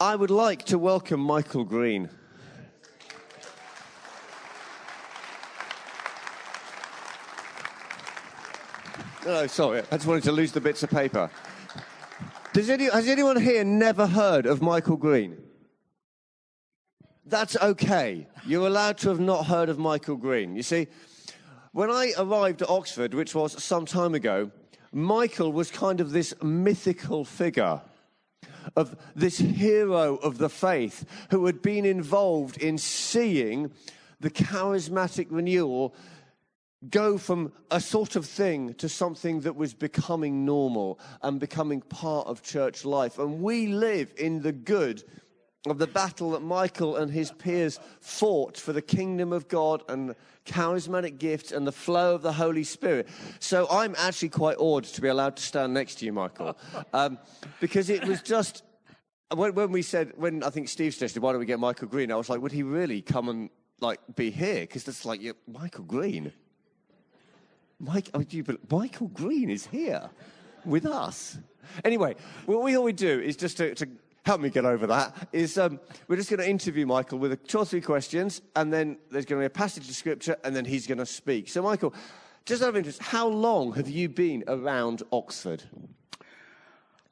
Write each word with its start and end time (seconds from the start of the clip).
I 0.00 0.14
would 0.14 0.30
like 0.30 0.62
to 0.66 0.78
welcome 0.78 1.18
Michael 1.18 1.64
Green. 1.64 2.08
No, 9.26 9.48
sorry, 9.48 9.80
I 9.90 9.96
just 9.96 10.06
wanted 10.06 10.22
to 10.22 10.30
lose 10.30 10.52
the 10.52 10.60
bits 10.60 10.84
of 10.84 10.90
paper. 10.90 11.28
Any, 12.56 12.84
has 12.84 13.08
anyone 13.08 13.40
here 13.40 13.64
never 13.64 14.06
heard 14.06 14.46
of 14.46 14.62
Michael 14.62 14.96
Green? 14.96 15.36
That's 17.26 17.56
okay. 17.56 18.28
You're 18.46 18.68
allowed 18.68 18.98
to 18.98 19.08
have 19.08 19.18
not 19.18 19.46
heard 19.46 19.68
of 19.68 19.80
Michael 19.80 20.16
Green. 20.16 20.54
You 20.54 20.62
see, 20.62 20.86
when 21.72 21.90
I 21.90 22.12
arrived 22.16 22.62
at 22.62 22.70
Oxford, 22.70 23.14
which 23.14 23.34
was 23.34 23.60
some 23.64 23.84
time 23.84 24.14
ago, 24.14 24.52
Michael 24.92 25.52
was 25.52 25.72
kind 25.72 26.00
of 26.00 26.12
this 26.12 26.32
mythical 26.40 27.24
figure 27.24 27.80
of 28.76 28.96
this 29.14 29.38
hero 29.38 30.16
of 30.16 30.38
the 30.38 30.48
faith 30.48 31.04
who 31.30 31.46
had 31.46 31.62
been 31.62 31.84
involved 31.84 32.58
in 32.58 32.78
seeing 32.78 33.70
the 34.20 34.30
charismatic 34.30 35.26
renewal 35.30 35.94
go 36.90 37.18
from 37.18 37.52
a 37.70 37.80
sort 37.80 38.14
of 38.14 38.24
thing 38.24 38.72
to 38.74 38.88
something 38.88 39.40
that 39.40 39.56
was 39.56 39.74
becoming 39.74 40.44
normal 40.44 40.98
and 41.22 41.40
becoming 41.40 41.80
part 41.80 42.26
of 42.28 42.42
church 42.42 42.84
life. 42.84 43.18
And 43.18 43.42
we 43.42 43.66
live 43.66 44.12
in 44.16 44.42
the 44.42 44.52
good 44.52 45.02
of 45.70 45.78
the 45.78 45.86
battle 45.86 46.30
that 46.32 46.42
Michael 46.42 46.96
and 46.96 47.10
his 47.10 47.32
peers 47.32 47.78
fought 48.00 48.56
for 48.56 48.72
the 48.72 48.82
kingdom 48.82 49.32
of 49.32 49.48
God 49.48 49.82
and 49.88 50.14
charismatic 50.44 51.18
gifts 51.18 51.52
and 51.52 51.66
the 51.66 51.72
flow 51.72 52.14
of 52.14 52.22
the 52.22 52.32
Holy 52.32 52.64
Spirit. 52.64 53.08
So 53.38 53.66
I'm 53.70 53.94
actually 53.98 54.30
quite 54.30 54.56
awed 54.58 54.84
to 54.84 55.00
be 55.00 55.08
allowed 55.08 55.36
to 55.36 55.42
stand 55.42 55.74
next 55.74 55.96
to 55.96 56.06
you, 56.06 56.12
Michael, 56.12 56.56
um, 56.92 57.18
because 57.60 57.90
it 57.90 58.06
was 58.06 58.22
just. 58.22 58.64
When, 59.34 59.54
when 59.54 59.72
we 59.72 59.82
said, 59.82 60.14
when 60.16 60.42
I 60.42 60.48
think 60.48 60.70
Steve 60.70 60.94
suggested, 60.94 61.22
why 61.22 61.32
don't 61.32 61.40
we 61.40 61.44
get 61.44 61.60
Michael 61.60 61.86
Green? 61.86 62.10
I 62.10 62.16
was 62.16 62.30
like, 62.30 62.40
would 62.40 62.50
he 62.50 62.62
really 62.62 63.02
come 63.02 63.28
and 63.28 63.50
like 63.78 64.00
be 64.16 64.30
here? 64.30 64.60
Because 64.60 64.84
that's 64.84 65.04
like 65.04 65.20
yeah, 65.20 65.32
Michael 65.46 65.84
Green. 65.84 66.32
Mike, 67.78 68.08
oh, 68.14 68.24
you, 68.30 68.44
Michael 68.70 69.08
Green 69.08 69.50
is 69.50 69.66
here 69.66 70.08
with 70.64 70.86
us. 70.86 71.38
Anyway, 71.84 72.16
what 72.46 72.62
we 72.62 72.76
always 72.76 72.94
do 72.94 73.20
is 73.20 73.36
just 73.36 73.58
to, 73.58 73.74
to 73.74 73.88
help 74.28 74.42
me 74.42 74.50
get 74.50 74.66
over 74.66 74.86
that 74.86 75.26
is 75.32 75.56
um, 75.56 75.80
we're 76.06 76.14
just 76.14 76.28
going 76.28 76.38
to 76.38 76.46
interview 76.46 76.84
Michael 76.84 77.18
with 77.18 77.32
a, 77.32 77.36
two 77.36 77.60
or 77.60 77.64
three 77.64 77.80
questions, 77.80 78.42
and 78.56 78.70
then 78.70 78.98
there's 79.10 79.24
going 79.24 79.40
to 79.40 79.42
be 79.42 79.46
a 79.46 79.48
passage 79.64 79.88
of 79.88 79.94
scripture, 79.94 80.36
and 80.44 80.54
then 80.54 80.66
he's 80.66 80.86
going 80.86 80.98
to 80.98 81.06
speak. 81.06 81.48
So, 81.48 81.62
Michael, 81.62 81.94
just 82.44 82.62
out 82.62 82.68
of 82.68 82.76
interest, 82.76 83.02
how 83.02 83.26
long 83.26 83.72
have 83.72 83.88
you 83.88 84.06
been 84.06 84.44
around 84.46 85.02
Oxford? 85.12 85.62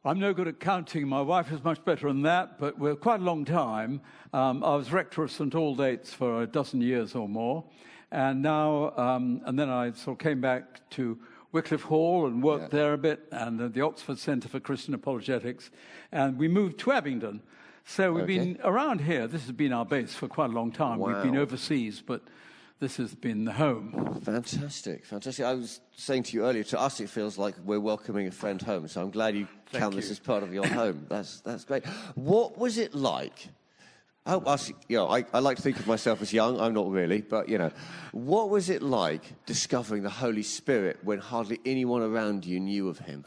I'm 0.05 0.21
no 0.21 0.35
good 0.35 0.47
at 0.47 0.61
counting. 0.61 1.09
My 1.09 1.23
wife 1.23 1.51
is 1.51 1.65
much 1.65 1.83
better 1.87 2.07
than 2.09 2.21
that, 2.25 2.59
but 2.59 2.79
we're 2.79 2.95
quite 2.95 3.21
a 3.21 3.25
long 3.25 3.47
time. 3.47 4.03
Um, 4.35 4.63
I 4.63 4.77
was 4.77 4.93
rector 4.93 5.23
of 5.23 5.31
St 5.31 5.55
Aldate's 5.55 6.13
for 6.13 6.43
a 6.43 6.47
dozen 6.47 6.83
years 6.83 7.15
or 7.15 7.31
more. 7.31 7.65
And 8.13 8.43
now, 8.43 8.93
um, 8.99 9.41
and 9.47 9.59
then 9.59 9.71
I 9.71 9.93
sort 9.93 10.21
of 10.21 10.23
came 10.23 10.43
back 10.43 10.87
to 10.91 11.19
Wycliffe 11.53 11.83
Hall 11.83 12.27
and 12.27 12.43
worked 12.43 12.73
yeah. 12.73 12.81
there 12.81 12.93
a 12.93 12.99
bit, 12.99 13.27
and 13.31 13.61
uh, 13.61 13.69
the 13.69 13.81
Oxford 13.81 14.19
Centre 14.19 14.49
for 14.49 14.61
Christian 14.61 14.95
Apologetics. 14.95 15.71
And 16.13 16.39
we 16.39 16.49
moved 16.49 16.79
to 16.81 16.93
Abingdon. 16.93 17.43
So 17.85 18.13
we've 18.13 18.25
okay. 18.25 18.39
been 18.39 18.59
around 18.65 19.01
here. 19.01 19.27
This 19.29 19.43
has 19.43 19.53
been 19.53 19.73
our 19.73 19.85
base 19.85 20.15
for 20.15 20.27
quite 20.27 20.51
a 20.51 20.53
long 20.53 20.73
time. 20.73 20.99
Wow. 20.99 21.09
We've 21.09 21.23
been 21.23 21.37
overseas, 21.37 22.03
but 22.05 22.23
this 22.79 22.97
has 22.97 23.15
been 23.15 23.45
the 23.45 23.53
home. 23.53 24.21
Fantastic, 24.23 25.07
fantastic. 25.07 25.45
I 25.45 25.55
was 25.55 25.81
saying 25.97 26.25
to 26.25 26.37
you 26.37 26.45
earlier, 26.45 26.65
to 26.65 26.81
us 26.81 27.01
it 27.01 27.09
feels 27.09 27.39
like 27.39 27.55
we're 27.65 27.81
welcoming 27.81 28.27
a 28.27 28.31
friend 28.31 28.61
home. 28.61 28.89
So 28.89 29.01
I'm 29.01 29.11
glad 29.11 29.35
you 29.35 29.47
Thank 29.71 29.83
count 29.83 29.95
you. 29.95 30.01
this 30.01 30.11
as 30.11 30.19
part 30.19 30.43
of 30.43 30.53
your 30.53 30.67
home. 30.67 31.07
That's 31.09 31.41
that's 31.41 31.65
great. 31.65 31.87
What 32.15 32.59
was 32.59 32.77
it 32.77 32.95
like 32.95 33.49
You 34.27 34.97
know, 34.97 35.09
I, 35.09 35.25
I, 35.33 35.39
like 35.39 35.57
to 35.57 35.63
think 35.63 35.79
of 35.79 35.87
myself 35.87 36.21
as 36.21 36.33
young. 36.33 36.61
I'm 36.61 36.75
not 36.75 36.91
really, 36.91 37.21
but 37.21 37.49
you 37.49 37.59
know, 37.59 37.71
what 38.11 38.51
was 38.51 38.71
it 38.71 38.83
like 38.83 39.23
discovering 39.47 40.03
the 40.03 40.11
Holy 40.11 40.43
Spirit 40.43 40.99
when 41.05 41.21
hardly 41.21 41.61
anyone 41.65 42.03
around 42.03 42.45
you 42.45 42.59
knew 42.59 42.89
of 42.89 42.99
Him? 42.99 43.25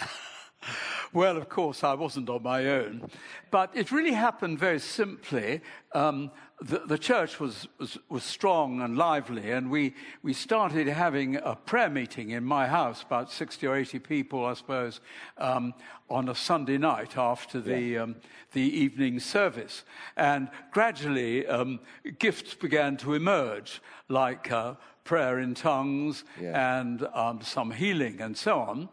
well, 1.13 1.37
of 1.37 1.47
course, 1.47 1.85
I 1.85 1.93
wasn't 1.93 2.29
on 2.29 2.43
my 2.43 2.65
own, 2.65 3.09
but 3.49 3.71
it 3.73 3.93
really 3.93 4.11
happened 4.11 4.59
very 4.59 4.79
simply. 4.79 5.61
Um, 5.93 6.31
the, 6.61 6.79
the, 6.79 6.97
church 6.97 7.39
was, 7.39 7.67
was, 7.77 7.97
was, 8.09 8.23
strong 8.23 8.81
and 8.81 8.97
lively, 8.97 9.51
and 9.51 9.69
we, 9.69 9.95
we 10.23 10.33
started 10.33 10.87
having 10.87 11.37
a 11.37 11.55
prayer 11.55 11.89
meeting 11.89 12.31
in 12.31 12.43
my 12.43 12.67
house, 12.67 13.01
about 13.01 13.31
60 13.31 13.65
or 13.65 13.75
80 13.75 13.99
people, 13.99 14.45
I 14.45 14.53
suppose, 14.53 14.99
um, 15.37 15.73
on 16.09 16.27
a 16.27 16.35
Sunday 16.35 16.77
night 16.77 17.17
after 17.17 17.61
the, 17.61 17.79
yeah. 17.79 18.01
um, 18.01 18.15
the 18.51 18.61
evening 18.61 19.19
service. 19.19 19.83
And 20.17 20.49
gradually, 20.71 21.47
um, 21.47 21.79
gifts 22.17 22.55
began 22.55 22.97
to 22.97 23.13
emerge, 23.13 23.81
like 24.09 24.51
uh, 24.51 24.75
prayer 25.09 25.39
in 25.39 25.55
tongues 25.55 26.23
yeah. 26.39 26.79
and 26.79 27.07
um, 27.15 27.41
some 27.41 27.71
healing 27.71 28.21
and 28.21 28.37
so 28.37 28.59
on. 28.59 28.87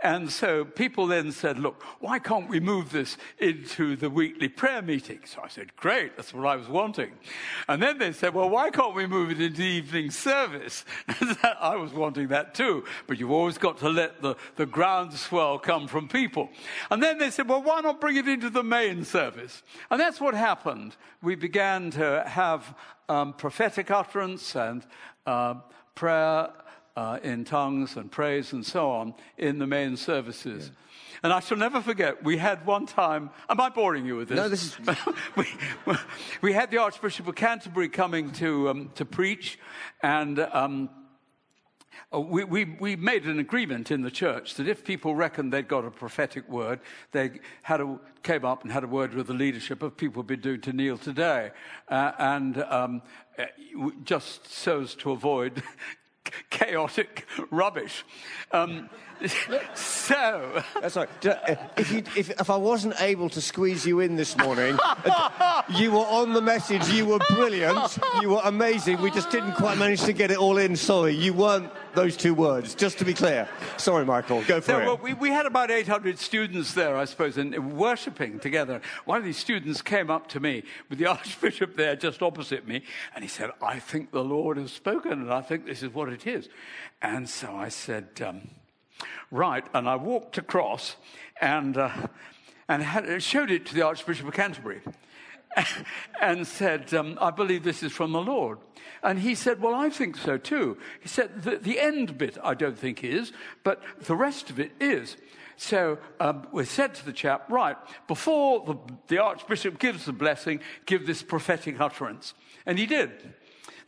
And 0.00 0.30
so 0.30 0.66
people 0.66 1.06
then 1.06 1.32
said, 1.32 1.58
look, 1.58 1.82
why 2.00 2.18
can't 2.18 2.46
we 2.46 2.60
move 2.60 2.90
this 2.92 3.16
into 3.38 3.96
the 3.96 4.10
weekly 4.10 4.48
prayer 4.48 4.82
meeting? 4.82 5.20
So 5.24 5.40
I 5.42 5.48
said, 5.48 5.74
great, 5.76 6.14
that's 6.14 6.34
what 6.34 6.46
I 6.46 6.56
was 6.56 6.68
wanting. 6.68 7.11
And 7.68 7.82
then 7.82 7.98
they 7.98 8.12
said, 8.12 8.34
well, 8.34 8.48
why 8.48 8.70
can't 8.70 8.94
we 8.94 9.06
move 9.06 9.30
it 9.30 9.40
into 9.40 9.62
evening 9.62 10.10
service? 10.10 10.84
I 11.60 11.76
was 11.76 11.92
wanting 11.92 12.28
that 12.28 12.54
too, 12.54 12.84
but 13.06 13.18
you've 13.18 13.30
always 13.30 13.58
got 13.58 13.78
to 13.78 13.88
let 13.88 14.22
the, 14.22 14.36
the 14.56 14.66
groundswell 14.66 15.58
come 15.58 15.88
from 15.88 16.08
people. 16.08 16.50
And 16.90 17.02
then 17.02 17.18
they 17.18 17.30
said, 17.30 17.48
well, 17.48 17.62
why 17.62 17.80
not 17.80 18.00
bring 18.00 18.16
it 18.16 18.28
into 18.28 18.50
the 18.50 18.62
main 18.62 19.04
service? 19.04 19.62
And 19.90 20.00
that's 20.00 20.20
what 20.20 20.34
happened. 20.34 20.96
We 21.22 21.34
began 21.34 21.90
to 21.92 22.24
have 22.26 22.74
um, 23.08 23.32
prophetic 23.34 23.90
utterance 23.90 24.56
and 24.56 24.84
uh, 25.26 25.54
prayer 25.94 26.50
uh, 26.96 27.18
in 27.22 27.44
tongues 27.44 27.96
and 27.96 28.10
praise 28.10 28.52
and 28.52 28.64
so 28.64 28.90
on 28.90 29.14
in 29.38 29.58
the 29.58 29.66
main 29.66 29.96
services. 29.96 30.70
Yeah. 30.70 30.78
And 31.22 31.32
I 31.32 31.40
shall 31.40 31.56
never 31.56 31.80
forget, 31.80 32.22
we 32.24 32.36
had 32.36 32.64
one 32.66 32.86
time, 32.86 33.30
am 33.48 33.60
I 33.60 33.68
boring 33.68 34.06
you 34.06 34.16
with 34.16 34.28
this? 34.28 34.36
No, 34.36 34.48
this 34.48 34.64
is. 34.64 34.78
we, 35.36 35.46
we 36.40 36.52
had 36.52 36.70
the 36.70 36.78
Archbishop 36.78 37.28
of 37.28 37.34
Canterbury 37.34 37.88
coming 37.88 38.30
to, 38.32 38.68
um, 38.68 38.90
to 38.94 39.04
preach, 39.04 39.58
and 40.02 40.38
um, 40.38 40.90
uh, 42.14 42.20
we, 42.20 42.44
we, 42.44 42.64
we, 42.64 42.96
made 42.96 43.24
an 43.24 43.38
agreement 43.38 43.90
in 43.90 44.02
the 44.02 44.10
church 44.10 44.54
that 44.54 44.68
if 44.68 44.84
people 44.84 45.14
reckoned 45.14 45.52
they'd 45.52 45.68
got 45.68 45.84
a 45.84 45.90
prophetic 45.90 46.48
word, 46.48 46.80
they 47.12 47.40
had 47.62 47.80
a, 47.80 47.98
came 48.22 48.44
up 48.44 48.62
and 48.62 48.72
had 48.72 48.84
a 48.84 48.86
word 48.86 49.14
with 49.14 49.26
the 49.26 49.34
leadership 49.34 49.82
of 49.82 49.96
people 49.96 50.22
be 50.22 50.36
doing 50.36 50.60
to 50.60 50.72
kneel 50.72 50.98
today. 50.98 51.50
Uh, 51.88 52.12
and 52.18 52.62
um, 52.64 53.02
uh, 53.38 53.44
just 54.04 54.46
so 54.50 54.82
as 54.82 54.94
to 54.94 55.10
avoid 55.10 55.62
chaotic 56.50 57.26
rubbish. 57.50 58.04
Um, 58.52 58.88
so. 59.74 60.62
That's 60.80 60.96
right. 60.96 61.08
If, 61.76 61.92
you, 61.92 61.98
if, 62.16 62.30
if, 62.30 62.50
I 62.50 62.56
wasn't 62.56 63.00
able 63.00 63.28
to 63.30 63.40
squeeze 63.40 63.86
you 63.86 64.00
in 64.00 64.16
this 64.16 64.36
morning, 64.36 64.78
you 65.76 65.92
were 65.92 65.98
on 65.98 66.32
the 66.32 66.42
message, 66.42 66.88
you 66.88 67.06
were 67.06 67.20
brilliant, 67.30 67.98
you 68.20 68.30
were 68.30 68.40
amazing. 68.44 69.00
We 69.00 69.10
just 69.10 69.30
didn't 69.30 69.54
quite 69.54 69.78
manage 69.78 70.02
to 70.02 70.12
get 70.12 70.30
it 70.30 70.38
all 70.38 70.58
in. 70.58 70.76
Sorry, 70.76 71.14
you 71.14 71.34
weren't 71.34 71.70
those 71.94 72.16
two 72.16 72.34
words, 72.34 72.74
just 72.74 72.98
to 72.98 73.04
be 73.04 73.14
clear. 73.14 73.48
Sorry, 73.76 74.04
Michael, 74.04 74.42
go 74.42 74.60
for 74.60 74.80
it. 74.80 74.86
Well, 74.86 74.98
we, 74.98 75.14
we, 75.14 75.30
had 75.30 75.46
about 75.46 75.70
800 75.70 76.18
students 76.18 76.74
there, 76.74 76.96
I 76.96 77.04
suppose, 77.04 77.36
and 77.38 77.72
worshipping 77.72 78.38
together. 78.40 78.80
One 79.04 79.18
of 79.18 79.24
these 79.24 79.36
students 79.36 79.82
came 79.82 80.10
up 80.10 80.28
to 80.28 80.40
me 80.40 80.64
with 80.88 80.98
the 80.98 81.06
Archbishop 81.12 81.76
there 81.76 81.96
just 81.96 82.22
opposite 82.22 82.66
me, 82.66 82.82
and 83.14 83.22
he 83.22 83.28
said, 83.28 83.50
I 83.60 83.78
think 83.78 84.10
the 84.10 84.24
Lord 84.24 84.56
has 84.56 84.72
spoken, 84.72 85.12
and 85.12 85.32
I 85.32 85.42
think 85.42 85.66
this 85.66 85.82
is 85.82 85.92
what 85.92 86.08
it 86.08 86.26
is. 86.26 86.48
And 87.00 87.28
so 87.28 87.54
I 87.54 87.68
said, 87.68 88.08
um, 88.24 88.48
right. 89.30 89.64
And 89.74 89.88
I 89.88 89.96
walked 89.96 90.38
across 90.38 90.96
and, 91.40 91.76
uh, 91.76 91.90
and 92.68 92.82
had, 92.82 93.22
showed 93.22 93.50
it 93.50 93.66
to 93.66 93.74
the 93.74 93.82
Archbishop 93.82 94.26
of 94.26 94.34
Canterbury 94.34 94.82
and 96.20 96.46
said, 96.46 96.92
um, 96.94 97.18
I 97.20 97.30
believe 97.30 97.62
this 97.62 97.82
is 97.82 97.92
from 97.92 98.12
the 98.12 98.20
Lord. 98.20 98.58
And 99.02 99.18
he 99.18 99.34
said, 99.34 99.60
Well, 99.60 99.74
I 99.74 99.90
think 99.90 100.16
so 100.16 100.38
too. 100.38 100.78
He 101.00 101.08
said, 101.08 101.42
The, 101.42 101.56
the 101.56 101.80
end 101.80 102.18
bit 102.18 102.38
I 102.42 102.54
don't 102.54 102.78
think 102.78 103.02
is, 103.02 103.32
but 103.64 103.82
the 104.00 104.14
rest 104.14 104.50
of 104.50 104.60
it 104.60 104.72
is. 104.80 105.16
So 105.56 105.98
um, 106.20 106.46
we 106.52 106.64
said 106.64 106.94
to 106.94 107.04
the 107.04 107.12
chap, 107.12 107.50
Right, 107.50 107.76
before 108.06 108.64
the, 108.64 108.76
the 109.08 109.18
Archbishop 109.18 109.78
gives 109.78 110.04
the 110.04 110.12
blessing, 110.12 110.60
give 110.86 111.06
this 111.06 111.22
prophetic 111.22 111.80
utterance. 111.80 112.34
And 112.64 112.78
he 112.78 112.86
did. 112.86 113.10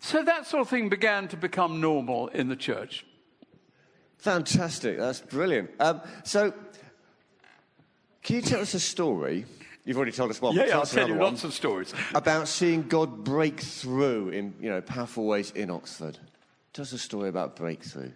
So 0.01 0.23
that 0.23 0.47
sort 0.47 0.63
of 0.63 0.69
thing 0.69 0.89
began 0.89 1.29
to 1.29 1.37
become 1.37 1.81
normal 1.81 2.29
in 2.29 2.49
the 2.49 2.57
church. 2.57 3.07
Fantastic. 4.19 4.99
That's 4.99 5.21
brilliant. 5.21 5.71
Um, 5.79 6.01
so, 6.25 6.53
can 8.23 8.37
you 8.37 8.43
tell 8.43 8.61
us 8.61 8.75
a 8.75 8.81
story? 8.81 9.45
You've 9.85 9.99
already 9.99 10.13
told 10.13 10.31
us 10.31 10.41
one. 10.41 10.57
Yeah, 10.57 10.67
yeah 10.67 10.79
I'll 10.79 10.87
tell 10.87 11.09
you 11.09 11.15
lots 11.15 11.45
of 11.45 11.53
stories 11.53 11.93
about 12.15 12.49
seeing 12.49 12.85
God 12.85 13.23
break 13.23 13.61
through 13.61 14.31
in 14.31 14.55
you 14.61 14.71
know 14.71 14.81
powerful 14.81 15.27
ways 15.27 15.51
in 15.51 15.71
Oxford. 15.71 16.19
Tell 16.73 16.85
us 16.85 16.93
a 16.93 16.99
story 16.99 17.29
about 17.29 17.55
breakthrough. 17.55 18.11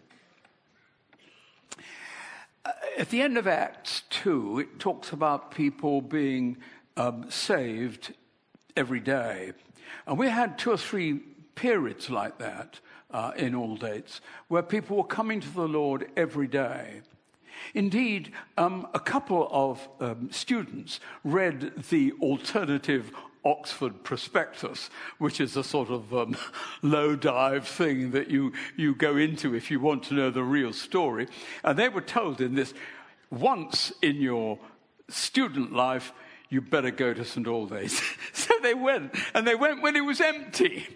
Uh, 2.64 2.72
at 2.96 3.10
the 3.10 3.20
end 3.20 3.36
of 3.36 3.46
Acts 3.46 4.02
two, 4.08 4.58
it 4.58 4.78
talks 4.78 5.12
about 5.12 5.50
people 5.50 6.00
being 6.00 6.56
um, 6.96 7.30
saved 7.30 8.14
every 8.76 9.00
day. 9.00 9.52
And 10.06 10.18
we 10.18 10.28
had 10.28 10.58
two 10.58 10.70
or 10.70 10.78
three 10.78 11.20
periods 11.54 12.08
like 12.08 12.38
that 12.38 12.80
uh, 13.10 13.32
in 13.36 13.52
Aldates 13.52 14.20
where 14.48 14.62
people 14.62 14.96
were 14.96 15.04
coming 15.04 15.40
to 15.40 15.50
the 15.50 15.68
Lord 15.68 16.10
every 16.16 16.46
day. 16.46 17.02
Indeed, 17.74 18.32
um, 18.56 18.88
a 18.94 19.00
couple 19.00 19.48
of 19.50 19.88
um, 20.00 20.30
students 20.30 21.00
read 21.24 21.84
the 21.90 22.12
alternative 22.20 23.12
Oxford 23.44 24.02
prospectus, 24.04 24.90
which 25.18 25.40
is 25.40 25.56
a 25.56 25.64
sort 25.64 25.90
of 25.90 26.12
um, 26.14 26.36
low 26.82 27.16
dive 27.16 27.66
thing 27.66 28.10
that 28.10 28.30
you, 28.30 28.52
you 28.76 28.94
go 28.94 29.16
into 29.16 29.54
if 29.54 29.70
you 29.70 29.80
want 29.80 30.02
to 30.04 30.14
know 30.14 30.30
the 30.30 30.42
real 30.42 30.72
story. 30.72 31.28
And 31.64 31.78
they 31.78 31.88
were 31.88 32.00
told 32.00 32.40
in 32.40 32.54
this 32.54 32.74
once 33.30 33.92
in 34.02 34.16
your 34.16 34.58
student 35.08 35.72
life, 35.72 36.12
you 36.50 36.60
better 36.60 36.90
go 36.90 37.12
to 37.12 37.24
St. 37.24 37.46
Aldate's. 37.46 38.02
so 38.32 38.54
they 38.62 38.74
went, 38.74 39.14
and 39.34 39.46
they 39.46 39.54
went 39.54 39.82
when 39.82 39.96
it 39.96 40.00
was 40.00 40.20
empty. 40.20 40.86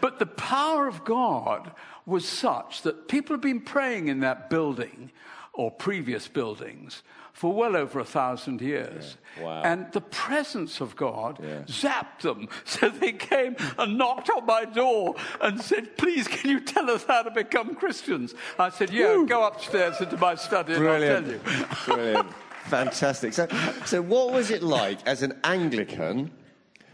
But 0.00 0.18
the 0.18 0.26
power 0.26 0.86
of 0.86 1.04
God 1.04 1.72
was 2.06 2.26
such 2.26 2.82
that 2.82 3.08
people 3.08 3.34
have 3.34 3.40
been 3.40 3.60
praying 3.60 4.08
in 4.08 4.20
that 4.20 4.50
building 4.50 5.10
or 5.54 5.70
previous 5.70 6.28
buildings 6.28 7.02
for 7.32 7.52
well 7.52 7.76
over 7.76 8.00
a 8.00 8.04
thousand 8.04 8.60
years. 8.60 9.16
Yeah. 9.36 9.44
Wow. 9.44 9.62
And 9.62 9.92
the 9.92 10.00
presence 10.00 10.80
of 10.80 10.96
God 10.96 11.38
yeah. 11.42 11.62
zapped 11.66 12.20
them. 12.20 12.48
So 12.64 12.88
they 12.88 13.12
came 13.12 13.56
and 13.78 13.98
knocked 13.98 14.30
on 14.30 14.46
my 14.46 14.64
door 14.64 15.14
and 15.40 15.60
said, 15.60 15.96
Please, 15.96 16.26
can 16.26 16.50
you 16.50 16.60
tell 16.60 16.90
us 16.90 17.04
how 17.04 17.22
to 17.22 17.30
become 17.30 17.74
Christians? 17.74 18.34
I 18.58 18.70
said, 18.70 18.90
Yeah, 18.90 19.16
Woo. 19.16 19.26
go 19.26 19.46
upstairs 19.46 20.00
into 20.00 20.16
my 20.16 20.34
study 20.34 20.74
Brilliant. 20.74 21.26
and 21.26 21.40
I'll 21.40 21.40
tell 21.40 21.62
you. 21.62 21.94
Brilliant. 21.94 22.32
Fantastic. 22.64 23.32
So, 23.32 23.48
so, 23.84 24.00
what 24.00 24.32
was 24.32 24.50
it 24.50 24.62
like 24.62 25.06
as 25.06 25.22
an 25.22 25.38
Anglican 25.44 26.30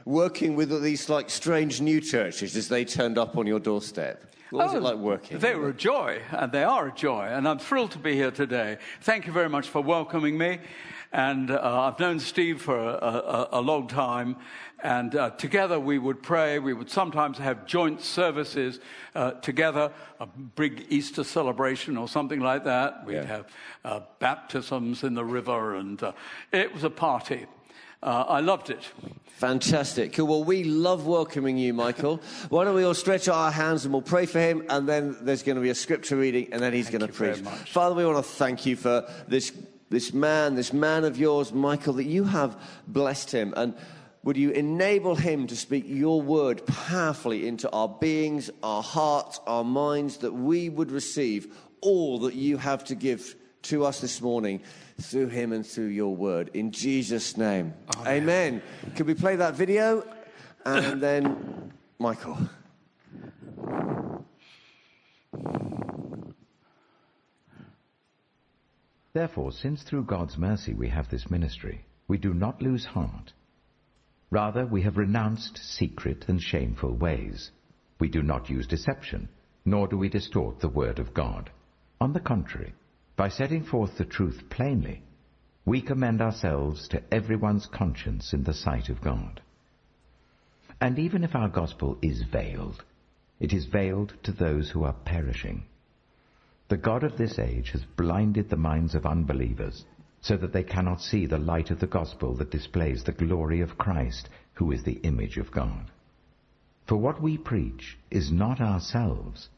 working 0.04 0.56
with 0.56 0.82
these 0.82 1.08
like 1.08 1.30
strange 1.30 1.80
new 1.80 2.00
churches 2.00 2.56
as 2.56 2.68
they 2.68 2.84
turned 2.84 3.18
up 3.18 3.36
on 3.36 3.46
your 3.46 3.60
doorstep? 3.60 4.24
What 4.50 4.66
was 4.66 4.74
oh, 4.74 4.78
it 4.78 4.82
like 4.82 4.96
working? 4.96 5.38
They 5.38 5.54
were 5.54 5.68
a 5.68 5.74
joy, 5.74 6.22
and 6.30 6.50
they 6.50 6.64
are 6.64 6.88
a 6.88 6.92
joy, 6.92 7.26
and 7.26 7.46
I'm 7.46 7.58
thrilled 7.58 7.90
to 7.92 7.98
be 7.98 8.14
here 8.14 8.30
today. 8.30 8.78
Thank 9.02 9.26
you 9.26 9.32
very 9.32 9.48
much 9.50 9.68
for 9.68 9.82
welcoming 9.82 10.38
me. 10.38 10.60
And 11.12 11.50
uh, 11.50 11.60
I've 11.62 11.98
known 11.98 12.18
Steve 12.18 12.60
for 12.60 12.78
a, 12.78 12.92
a, 12.92 13.48
a 13.52 13.60
long 13.60 13.88
time, 13.88 14.36
and 14.82 15.14
uh, 15.14 15.30
together 15.30 15.78
we 15.80 15.98
would 15.98 16.22
pray. 16.22 16.58
We 16.58 16.72
would 16.72 16.90
sometimes 16.90 17.38
have 17.38 17.66
joint 17.66 18.00
services 18.00 18.80
uh, 19.14 19.32
together, 19.32 19.90
a 20.20 20.26
big 20.26 20.86
Easter 20.88 21.24
celebration 21.24 21.96
or 21.96 22.08
something 22.08 22.40
like 22.40 22.64
that. 22.64 23.04
We'd 23.06 23.14
yeah. 23.14 23.24
have 23.24 23.46
uh, 23.84 24.00
baptisms 24.18 25.02
in 25.02 25.14
the 25.14 25.24
river, 25.24 25.76
and 25.76 26.02
uh, 26.02 26.12
it 26.52 26.72
was 26.72 26.84
a 26.84 26.90
party. 26.90 27.46
Uh, 28.02 28.24
I 28.28 28.40
loved 28.40 28.70
it. 28.70 28.84
Fantastic. 29.38 30.12
Cool. 30.12 30.26
Well, 30.26 30.44
we 30.44 30.64
love 30.64 31.06
welcoming 31.06 31.58
you, 31.58 31.74
Michael. 31.74 32.20
Why 32.48 32.64
don't 32.64 32.76
we 32.76 32.84
all 32.84 32.94
stretch 32.94 33.28
our 33.28 33.50
hands 33.50 33.84
and 33.84 33.92
we'll 33.92 34.02
pray 34.02 34.26
for 34.26 34.38
him, 34.38 34.64
and 34.68 34.88
then 34.88 35.16
there's 35.20 35.42
going 35.42 35.56
to 35.56 35.62
be 35.62 35.70
a 35.70 35.74
scripture 35.74 36.16
reading, 36.16 36.48
and 36.52 36.62
then 36.62 36.72
he's 36.72 36.90
going 36.90 37.06
to 37.06 37.12
preach. 37.12 37.38
Father, 37.38 37.94
we 37.94 38.04
want 38.04 38.18
to 38.18 38.22
thank 38.22 38.66
you 38.66 38.76
for 38.76 39.08
this, 39.26 39.52
this 39.90 40.12
man, 40.12 40.54
this 40.54 40.72
man 40.72 41.04
of 41.04 41.18
yours, 41.18 41.52
Michael, 41.52 41.94
that 41.94 42.04
you 42.04 42.24
have 42.24 42.60
blessed 42.86 43.32
him. 43.32 43.52
And 43.56 43.74
would 44.22 44.36
you 44.36 44.50
enable 44.50 45.16
him 45.16 45.48
to 45.48 45.56
speak 45.56 45.84
your 45.86 46.22
word 46.22 46.64
powerfully 46.66 47.48
into 47.48 47.68
our 47.70 47.88
beings, 47.88 48.48
our 48.62 48.82
hearts, 48.82 49.40
our 49.46 49.64
minds, 49.64 50.18
that 50.18 50.32
we 50.32 50.68
would 50.68 50.92
receive 50.92 51.56
all 51.80 52.20
that 52.20 52.34
you 52.34 52.58
have 52.58 52.84
to 52.84 52.94
give 52.94 53.34
to 53.62 53.84
us 53.84 54.00
this 54.00 54.20
morning 54.20 54.62
through 55.00 55.28
him 55.28 55.52
and 55.52 55.64
through 55.66 55.86
your 55.86 56.14
word. 56.14 56.50
In 56.54 56.72
Jesus' 56.72 57.36
name. 57.36 57.74
Amen. 57.98 58.06
Amen. 58.06 58.62
Could 58.96 59.06
we 59.06 59.14
play 59.14 59.36
that 59.36 59.54
video? 59.54 60.06
And 60.64 61.02
then, 61.02 61.72
Michael. 61.98 62.38
Therefore, 69.12 69.52
since 69.52 69.82
through 69.82 70.04
God's 70.04 70.36
mercy 70.38 70.74
we 70.74 70.88
have 70.88 71.08
this 71.08 71.30
ministry, 71.30 71.84
we 72.06 72.18
do 72.18 72.34
not 72.34 72.62
lose 72.62 72.84
heart. 72.84 73.32
Rather, 74.30 74.66
we 74.66 74.82
have 74.82 74.96
renounced 74.96 75.58
secret 75.58 76.26
and 76.28 76.40
shameful 76.40 76.94
ways. 76.94 77.50
We 77.98 78.08
do 78.08 78.22
not 78.22 78.50
use 78.50 78.66
deception, 78.66 79.28
nor 79.64 79.88
do 79.88 79.96
we 79.96 80.08
distort 80.08 80.60
the 80.60 80.68
word 80.68 80.98
of 80.98 81.14
God. 81.14 81.50
On 82.00 82.12
the 82.12 82.20
contrary, 82.20 82.74
by 83.18 83.28
setting 83.28 83.64
forth 83.64 83.98
the 83.98 84.04
truth 84.04 84.44
plainly, 84.48 85.02
we 85.64 85.82
commend 85.82 86.22
ourselves 86.22 86.86
to 86.86 87.02
everyone's 87.12 87.66
conscience 87.66 88.32
in 88.32 88.44
the 88.44 88.54
sight 88.54 88.88
of 88.88 89.00
God. 89.00 89.42
And 90.80 91.00
even 91.00 91.24
if 91.24 91.34
our 91.34 91.48
gospel 91.48 91.98
is 92.00 92.22
veiled, 92.22 92.84
it 93.40 93.52
is 93.52 93.66
veiled 93.66 94.14
to 94.22 94.30
those 94.30 94.70
who 94.70 94.84
are 94.84 94.94
perishing. 95.04 95.64
The 96.68 96.76
God 96.76 97.02
of 97.02 97.18
this 97.18 97.40
age 97.40 97.70
has 97.72 97.82
blinded 97.96 98.50
the 98.50 98.56
minds 98.56 98.94
of 98.94 99.04
unbelievers, 99.04 99.84
so 100.20 100.36
that 100.36 100.52
they 100.52 100.62
cannot 100.62 101.00
see 101.00 101.26
the 101.26 101.38
light 101.38 101.72
of 101.72 101.80
the 101.80 101.88
gospel 101.88 102.36
that 102.36 102.52
displays 102.52 103.02
the 103.02 103.10
glory 103.10 103.60
of 103.60 103.76
Christ, 103.76 104.28
who 104.54 104.70
is 104.70 104.84
the 104.84 105.00
image 105.02 105.38
of 105.38 105.50
God. 105.50 105.90
For 106.86 106.96
what 106.96 107.20
we 107.20 107.36
preach 107.36 107.98
is 108.12 108.30
not 108.30 108.60
ourselves, 108.60 109.48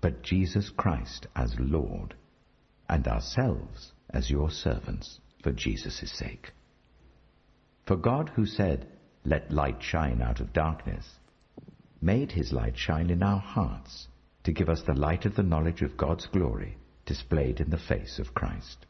but 0.00 0.22
Jesus 0.22 0.70
Christ 0.70 1.26
as 1.34 1.52
Lord 1.58 2.14
and 2.88 3.06
ourselves 3.06 3.92
as 4.10 4.30
your 4.30 4.50
servants 4.50 5.20
for 5.42 5.52
Jesus' 5.52 6.12
sake. 6.12 6.52
For 7.86 7.96
God 7.96 8.30
who 8.34 8.46
said, 8.46 8.88
Let 9.24 9.52
light 9.52 9.82
shine 9.82 10.22
out 10.22 10.40
of 10.40 10.52
darkness, 10.52 11.06
made 12.00 12.32
his 12.32 12.52
light 12.52 12.76
shine 12.76 13.10
in 13.10 13.22
our 13.22 13.40
hearts 13.40 14.08
to 14.44 14.52
give 14.52 14.68
us 14.68 14.82
the 14.82 14.94
light 14.94 15.24
of 15.24 15.34
the 15.34 15.42
knowledge 15.42 15.82
of 15.82 15.96
God's 15.96 16.26
glory 16.26 16.78
displayed 17.04 17.60
in 17.60 17.70
the 17.70 17.78
face 17.78 18.18
of 18.18 18.34
Christ. 18.34 18.86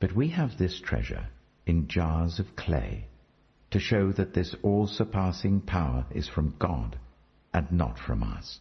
But 0.00 0.14
we 0.14 0.28
have 0.28 0.58
this 0.58 0.80
treasure 0.80 1.28
in 1.66 1.88
jars 1.88 2.38
of 2.38 2.56
clay 2.56 3.08
to 3.70 3.80
show 3.80 4.12
that 4.12 4.34
this 4.34 4.54
all-surpassing 4.62 5.60
power 5.62 6.06
is 6.10 6.28
from 6.28 6.54
God 6.58 6.98
and 7.52 7.70
not 7.72 7.98
from 7.98 8.22
us. 8.22 8.60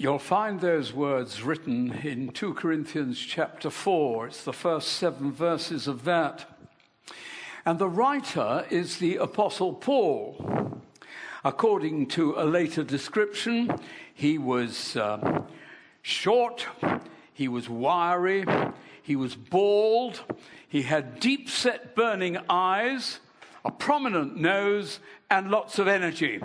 You'll 0.00 0.20
find 0.20 0.60
those 0.60 0.92
words 0.92 1.42
written 1.42 1.92
in 2.04 2.28
2 2.28 2.54
Corinthians 2.54 3.18
chapter 3.18 3.68
4. 3.68 4.28
It's 4.28 4.44
the 4.44 4.52
first 4.52 4.90
seven 4.90 5.32
verses 5.32 5.88
of 5.88 6.04
that. 6.04 6.46
And 7.66 7.80
the 7.80 7.88
writer 7.88 8.64
is 8.70 8.98
the 8.98 9.16
Apostle 9.16 9.72
Paul. 9.72 10.80
According 11.44 12.06
to 12.10 12.34
a 12.36 12.44
later 12.44 12.84
description, 12.84 13.76
he 14.14 14.38
was 14.38 14.96
um, 14.96 15.48
short, 16.02 16.64
he 17.34 17.48
was 17.48 17.68
wiry, 17.68 18.44
he 19.02 19.16
was 19.16 19.34
bald, 19.34 20.22
he 20.68 20.82
had 20.82 21.18
deep 21.18 21.50
set 21.50 21.96
burning 21.96 22.38
eyes, 22.48 23.18
a 23.64 23.72
prominent 23.72 24.36
nose, 24.36 25.00
and 25.28 25.50
lots 25.50 25.80
of 25.80 25.88
energy. 25.88 26.40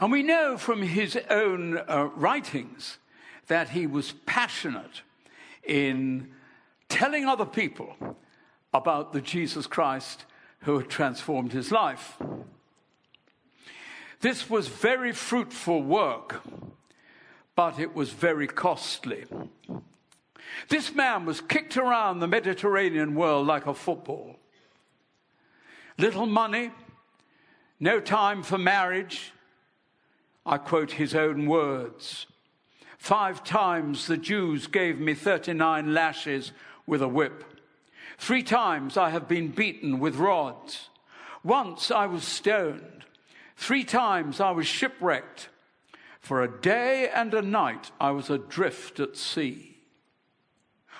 And 0.00 0.10
we 0.10 0.22
know 0.22 0.56
from 0.56 0.82
his 0.82 1.16
own 1.30 1.78
uh, 1.78 2.08
writings 2.14 2.98
that 3.46 3.70
he 3.70 3.86
was 3.86 4.12
passionate 4.26 5.02
in 5.62 6.32
telling 6.88 7.26
other 7.26 7.46
people 7.46 8.16
about 8.72 9.12
the 9.12 9.20
Jesus 9.20 9.66
Christ 9.66 10.24
who 10.60 10.78
had 10.78 10.88
transformed 10.88 11.52
his 11.52 11.70
life. 11.70 12.16
This 14.20 14.48
was 14.48 14.68
very 14.68 15.12
fruitful 15.12 15.82
work, 15.82 16.42
but 17.54 17.78
it 17.78 17.94
was 17.94 18.10
very 18.10 18.46
costly. 18.46 19.26
This 20.68 20.94
man 20.94 21.26
was 21.26 21.40
kicked 21.40 21.76
around 21.76 22.20
the 22.20 22.26
Mediterranean 22.26 23.14
world 23.14 23.46
like 23.46 23.66
a 23.66 23.74
football. 23.74 24.36
Little 25.98 26.26
money, 26.26 26.70
no 27.78 28.00
time 28.00 28.42
for 28.42 28.56
marriage, 28.56 29.33
I 30.46 30.58
quote 30.58 30.92
his 30.92 31.14
own 31.14 31.46
words. 31.46 32.26
Five 32.98 33.44
times 33.44 34.06
the 34.06 34.16
Jews 34.16 34.66
gave 34.66 34.98
me 34.98 35.14
39 35.14 35.92
lashes 35.94 36.52
with 36.86 37.02
a 37.02 37.08
whip. 37.08 37.44
Three 38.18 38.42
times 38.42 38.96
I 38.96 39.10
have 39.10 39.28
been 39.28 39.48
beaten 39.48 39.98
with 39.98 40.16
rods. 40.16 40.88
Once 41.42 41.90
I 41.90 42.06
was 42.06 42.24
stoned. 42.24 43.04
Three 43.56 43.84
times 43.84 44.40
I 44.40 44.50
was 44.50 44.66
shipwrecked. 44.66 45.48
For 46.20 46.42
a 46.42 46.60
day 46.60 47.10
and 47.14 47.34
a 47.34 47.42
night 47.42 47.90
I 48.00 48.10
was 48.10 48.30
adrift 48.30 49.00
at 49.00 49.16
sea. 49.16 49.76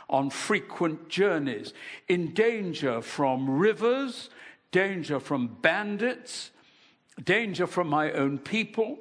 On 0.09 0.29
frequent 0.29 1.09
journeys, 1.09 1.73
in 2.09 2.35
danger 2.35 3.01
from 3.01 3.49
rivers, 3.49 4.29
danger 4.71 5.19
from 5.19 5.57
bandits, 5.63 6.51
danger 7.23 7.67
from 7.67 7.89
my 7.89 8.13
own 8.13 8.39
people 8.39 8.99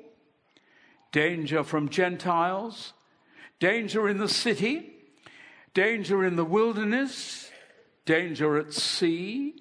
danger 1.13 1.63
from 1.63 1.87
Gentiles, 1.87 2.91
danger 3.59 4.09
in 4.09 4.17
the 4.17 4.27
city, 4.27 4.91
danger 5.73 6.25
in 6.25 6.35
the 6.35 6.43
wilderness, 6.43 7.49
danger 8.05 8.57
at 8.57 8.73
sea, 8.73 9.53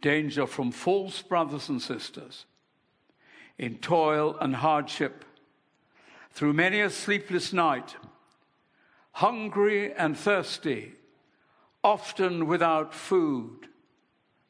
danger 0.00 0.46
from 0.46 0.70
false 0.70 1.22
brothers 1.22 1.68
and 1.68 1.82
sisters, 1.82 2.44
in 3.58 3.78
toil 3.78 4.36
and 4.40 4.54
hardship, 4.56 5.24
through 6.30 6.52
many 6.52 6.80
a 6.80 6.90
sleepless 6.90 7.54
night, 7.54 7.96
hungry 9.12 9.94
and 9.94 10.16
thirsty, 10.16 10.92
often 11.82 12.46
without 12.46 12.92
food, 12.92 13.68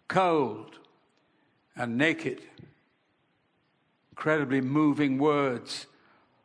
cold 0.09 0.81
and 1.76 1.97
naked. 1.97 2.43
Incredibly 4.16 4.62
moving 4.62 5.18
words 5.18 5.87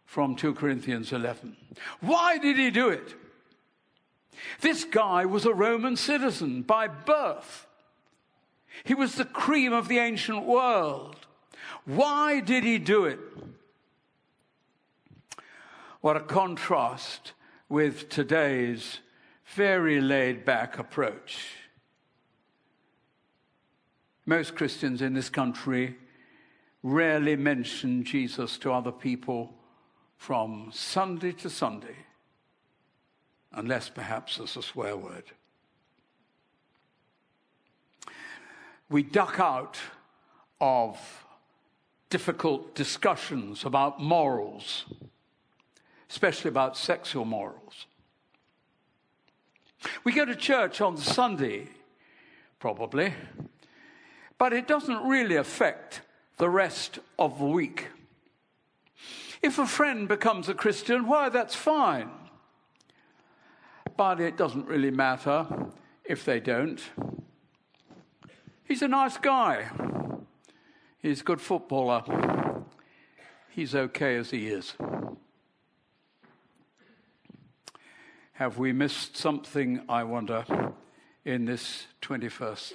from 0.06 0.36
2 0.36 0.56
Corinthians 0.56 1.14
11. 1.14 1.56
Why 2.02 2.38
did 2.38 2.58
he 2.58 2.70
do 2.70 2.90
it? 2.90 3.16
This 4.60 4.84
guy 4.84 5.26
was 5.26 5.46
a 5.46 5.54
Roman 5.54 5.96
citizen 5.96 6.64
by 6.64 6.88
birth. 6.88 7.68
He 8.84 8.94
was 8.94 9.16
the 9.16 9.26
cream 9.26 9.72
of 9.72 9.88
the 9.88 10.00
ancient 10.00 10.44
world. 10.44 11.16
Why 11.86 12.42
did 12.42 12.64
he 12.64 12.78
do 12.78 13.06
it? 13.06 13.20
What 16.02 16.18
a 16.18 16.22
contrast 16.22 17.32
with 17.70 18.10
today's 18.10 19.00
very 19.46 20.02
laid 20.02 20.44
back 20.44 20.78
approach. 20.78 21.48
Most 24.26 24.56
Christians 24.56 25.02
in 25.02 25.14
this 25.14 25.30
country 25.30 25.96
rarely 26.84 27.36
mention 27.36 28.04
Jesus 28.04 28.58
to 28.60 28.72
other 28.72 28.92
people 28.92 29.54
from 30.18 30.70
Sunday 30.72 31.32
to 31.34 31.50
Sunday, 31.50 31.96
unless 33.54 33.90
perhaps 33.90 34.40
as 34.40 34.56
a 34.56 34.62
swear 34.62 34.96
word. 34.96 35.32
We 38.90 39.04
duck 39.04 39.40
out 39.40 39.78
of 40.60 40.98
difficult 42.10 42.76
discussions 42.76 43.64
about 43.66 44.00
morals, 44.00 44.86
especially 46.10 46.50
about 46.50 46.78
sexual 46.78 47.26
morals. 47.26 47.88
We 50.04 50.12
go 50.12 50.26
to 50.26 50.36
church 50.36 50.82
on 50.82 50.98
Sunday, 50.98 51.70
probably, 52.60 53.14
but 54.38 54.54
it 54.54 54.68
doesn't 54.68 55.04
really 55.08 55.38
affect 55.38 56.02
the 56.38 56.50
rest 56.50 57.00
of 57.18 57.40
the 57.40 57.46
week. 57.46 57.88
If 59.42 59.58
a 59.58 59.66
friend 59.66 60.08
becomes 60.08 60.50
a 60.50 60.54
Christian, 60.54 61.08
why, 61.08 61.30
that's 61.30 61.56
fine. 61.56 62.10
But 63.98 64.20
it 64.20 64.38
doesn't 64.38 64.68
really 64.68 64.92
matter 64.92 65.48
if 66.04 66.26
they 66.26 66.40
don't. 66.40 66.82
He's 68.64 68.82
a 68.82 68.88
nice 68.88 69.18
guy. 69.18 69.70
He's 71.00 71.22
a 71.22 71.24
good 71.24 71.42
footballer. 71.42 72.04
He's 73.50 73.76
okay 73.76 74.16
as 74.16 74.30
he 74.30 74.48
is. 74.48 74.76
Have 78.34 78.58
we 78.58 78.72
missed 78.72 79.18
something, 79.18 79.82
I 79.90 80.04
wonder, 80.04 80.46
in 81.26 81.46
this 81.46 81.86
21st 82.02 82.74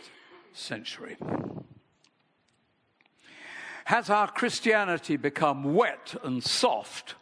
century? 0.52 1.16
Has 3.86 4.10
our 4.10 4.26
Christianity 4.26 5.16
become 5.16 5.62
wet 5.74 6.16
and 6.24 6.42
soft? 6.42 7.14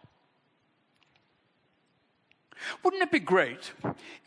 Wouldn't 2.83 3.03
it 3.03 3.11
be 3.11 3.19
great 3.19 3.75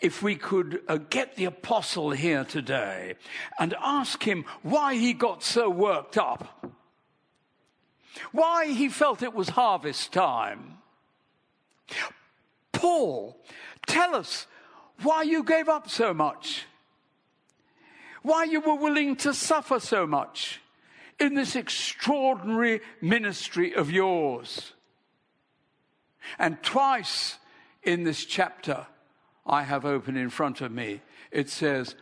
if 0.02 0.22
we 0.22 0.36
could 0.36 0.84
uh, 0.88 0.98
get 0.98 1.36
the 1.36 1.46
apostle 1.46 2.12
here 2.12 2.44
today 2.44 3.16
and 3.60 3.74
ask 3.82 4.22
him 4.22 4.46
why 4.62 4.94
he 4.94 5.14
got 5.14 5.42
so 5.42 5.68
worked 5.68 6.16
up? 6.16 6.76
Why 8.32 8.68
he 8.68 8.88
felt 8.90 9.24
it 9.24 9.34
was 9.34 9.50
harvest 9.50 10.14
time? 10.14 10.78
Paul, 12.72 13.36
tell 13.88 14.16
us 14.16 14.46
why 15.02 15.24
you 15.24 15.44
gave 15.44 15.68
up 15.68 15.90
so 15.90 16.14
much. 16.14 16.68
Why 18.22 18.44
you 18.44 18.62
were 18.62 18.76
willing 18.76 19.16
to 19.16 19.34
suffer 19.34 19.80
so 19.80 20.06
much 20.06 20.62
in 21.20 21.34
this 21.34 21.56
extraordinary 21.56 22.82
ministry 23.02 23.74
of 23.74 23.92
yours. 23.92 24.74
And 26.38 26.62
twice 26.62 27.38
in 27.84 28.04
this 28.04 28.26
chapter 28.26 28.86
I 29.46 29.64
have 29.64 29.86
open 29.86 30.18
in 30.18 30.30
front 30.30 30.62
of 30.62 30.72
me, 30.72 31.02
it 31.32 31.50
says, 31.50 31.96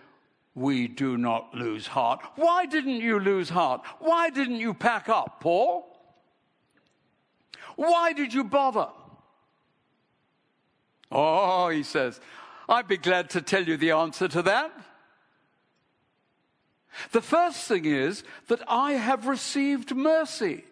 We 0.56 0.88
do 0.88 1.18
not 1.18 1.54
lose 1.54 1.88
heart. 1.88 2.22
Why 2.36 2.66
didn't 2.66 3.02
you 3.02 3.20
lose 3.20 3.50
heart? 3.50 3.82
Why 4.00 4.30
didn't 4.30 4.58
you 4.58 4.74
pack 4.74 5.10
up, 5.10 5.40
Paul? 5.42 5.86
Why 7.76 8.14
did 8.14 8.34
you 8.34 8.44
bother? 8.44 8.88
Oh, 11.12 11.70
he 11.70 11.84
says, 11.84 12.20
I'd 12.68 12.88
be 12.88 12.98
glad 12.98 13.30
to 13.32 13.42
tell 13.42 13.64
you 13.64 13.78
the 13.78 13.92
answer 13.92 14.28
to 14.28 14.42
that. 14.44 14.72
The 17.12 17.22
first 17.22 17.68
thing 17.68 17.86
is 17.86 18.24
that 18.48 18.62
I 18.68 18.94
have 18.94 19.28
received 19.28 19.96
mercy. 19.96 20.64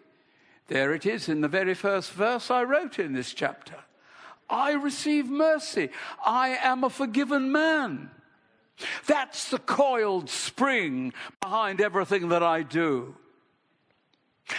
There 0.68 0.92
it 0.94 1.04
is 1.04 1.28
in 1.28 1.40
the 1.40 1.48
very 1.48 1.74
first 1.74 2.12
verse 2.12 2.50
I 2.50 2.62
wrote 2.64 2.98
in 2.98 3.12
this 3.12 3.32
chapter. 3.34 3.76
I 4.48 4.72
receive 4.72 5.28
mercy. 5.28 5.90
I 6.24 6.50
am 6.62 6.84
a 6.84 6.90
forgiven 6.90 7.52
man. 7.52 8.10
That's 9.06 9.50
the 9.50 9.58
coiled 9.58 10.28
spring 10.30 11.12
behind 11.40 11.80
everything 11.80 12.28
that 12.30 12.42
I 12.42 12.62
do. 12.62 13.14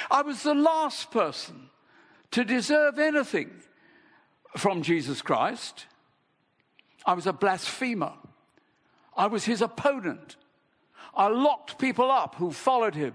I 0.10 0.22
was 0.22 0.44
the 0.44 0.56
last 0.56 1.12
person 1.12 1.70
to 2.32 2.44
deserve 2.44 2.98
anything 2.98 3.52
from 4.58 4.82
Jesus 4.82 5.22
Christ. 5.22 5.86
I 7.06 7.14
was 7.14 7.28
a 7.28 7.34
blasphemer. 7.34 8.14
I 9.16 9.28
was 9.28 9.46
his 9.46 9.62
opponent. 9.62 10.38
I 11.16 11.28
locked 11.28 11.78
people 11.78 12.12
up 12.12 12.36
who 12.36 12.52
followed 12.52 12.96
him, 12.96 13.14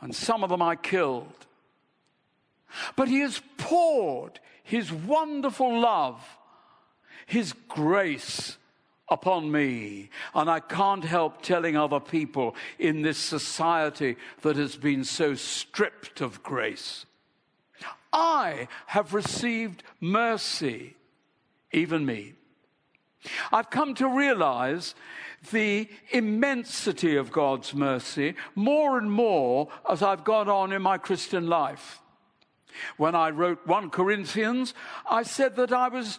and 0.00 0.14
some 0.14 0.44
of 0.44 0.50
them 0.50 0.62
I 0.62 0.76
killed. 0.76 1.46
But 2.94 3.08
he 3.08 3.20
has 3.20 3.40
poured 3.58 4.40
his 4.62 4.92
wonderful 4.92 5.80
love, 5.80 6.20
his 7.26 7.52
grace 7.68 8.56
upon 9.08 9.50
me. 9.50 10.10
And 10.34 10.50
I 10.50 10.60
can't 10.60 11.04
help 11.04 11.42
telling 11.42 11.76
other 11.76 12.00
people 12.00 12.56
in 12.78 13.02
this 13.02 13.18
society 13.18 14.16
that 14.42 14.56
has 14.56 14.76
been 14.76 15.04
so 15.04 15.34
stripped 15.34 16.20
of 16.20 16.42
grace. 16.42 17.06
I 18.12 18.68
have 18.86 19.14
received 19.14 19.82
mercy, 20.00 20.96
even 21.72 22.06
me. 22.06 22.34
I've 23.52 23.70
come 23.70 23.94
to 23.96 24.08
realize 24.08 24.94
the 25.50 25.88
immensity 26.10 27.16
of 27.16 27.32
God's 27.32 27.74
mercy 27.74 28.34
more 28.54 28.98
and 28.98 29.10
more 29.10 29.68
as 29.88 30.02
I've 30.02 30.24
gone 30.24 30.48
on 30.48 30.72
in 30.72 30.82
my 30.82 30.98
Christian 30.98 31.46
life. 31.46 32.00
When 32.96 33.14
I 33.14 33.30
wrote 33.30 33.66
1 33.66 33.90
Corinthians, 33.90 34.74
I 35.10 35.22
said 35.22 35.56
that 35.56 35.72
I 35.72 35.88
was 35.88 36.18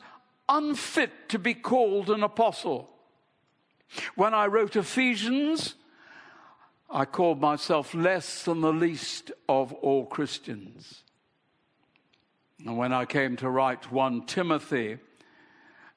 unfit 0.50 1.30
to 1.30 1.40
be 1.40 1.54
called 1.54 2.10
an 2.10 2.24
apostle. 2.24 2.90
When 4.16 4.34
I 4.34 4.48
wrote 4.48 4.76
Ephesians, 4.76 5.76
I 6.90 7.06
called 7.06 7.42
myself 7.42 7.94
less 7.94 8.44
than 8.44 8.62
the 8.62 8.74
least 8.74 9.32
of 9.48 9.74
all 9.74 10.06
Christians. 10.06 11.04
And 12.66 12.78
when 12.78 12.94
I 12.94 13.06
came 13.06 13.36
to 13.38 13.50
write 13.50 13.92
1 13.92 14.26
Timothy, 14.26 14.98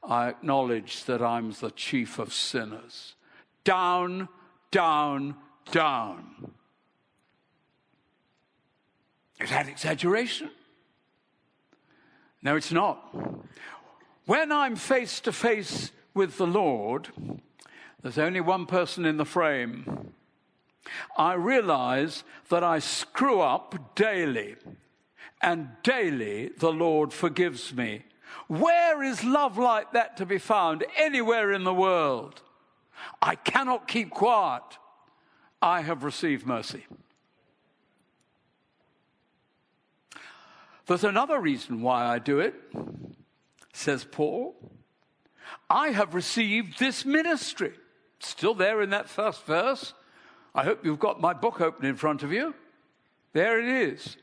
I 0.03 0.29
acknowledge 0.29 1.05
that 1.05 1.23
I'm 1.23 1.53
the 1.53 1.71
chief 1.71 2.19
of 2.19 2.33
sinners. 2.33 3.15
Down, 3.65 4.29
down, 4.71 5.37
down. 5.71 6.53
Is 9.41 9.51
that 9.51 9.69
exaggeration? 9.69 10.51
No, 12.43 12.57
it's 12.57 12.73
not. 12.73 13.15
When 14.27 14.53
I'm 14.53 14.77
face 14.77 15.21
to 15.21 15.33
face 15.33 15.93
with 16.15 16.39
the 16.39 16.47
Lord, 16.47 17.09
there's 18.03 18.19
only 18.19 18.41
one 18.41 18.67
person 18.67 19.05
in 19.05 19.17
the 19.17 19.25
frame. 19.25 20.13
I 21.17 21.35
realize 21.35 22.25
that 22.49 22.65
I 22.65 22.79
screw 22.79 23.41
up 23.41 23.95
daily, 23.95 24.57
and 25.43 25.69
daily 25.83 26.51
the 26.59 26.73
Lord 26.73 27.13
forgives 27.13 27.75
me 27.75 28.05
where 28.51 29.01
is 29.01 29.23
love 29.23 29.59
like 29.59 29.93
that 29.93 30.17
to 30.17 30.27
be 30.27 30.39
found 30.39 30.85
anywhere 30.97 31.53
in 31.53 31.63
the 31.63 31.73
world? 31.73 32.43
I 33.23 33.37
cannot 33.37 33.87
keep 33.87 34.11
quiet. 34.11 34.65
I 35.63 35.83
have 35.83 36.03
received 36.03 36.49
mercy. 36.49 36.85
There's 40.87 41.05
another 41.05 41.39
reason 41.39 41.81
why 41.81 42.05
I 42.05 42.19
do 42.19 42.41
it, 42.41 42.57
says 43.73 44.03
Paul. 44.03 44.57
I 45.69 45.91
have 45.91 46.17
received 46.17 46.81
this 46.81 47.05
ministry. 47.05 47.75
Still 48.19 48.55
there 48.55 48.83
in 48.83 48.91
that 48.91 49.09
first 49.09 49.47
verse. 49.47 49.95
I 50.57 50.65
hope 50.65 50.85
you've 50.85 50.99
got 50.99 51.21
my 51.21 51.35
book 51.35 51.61
open 51.61 51.87
in 51.87 51.95
front 51.95 52.25
of 52.25 52.33
you. 52.33 52.57
There 53.33 53.61
it 53.61 53.69
is. 53.69 54.17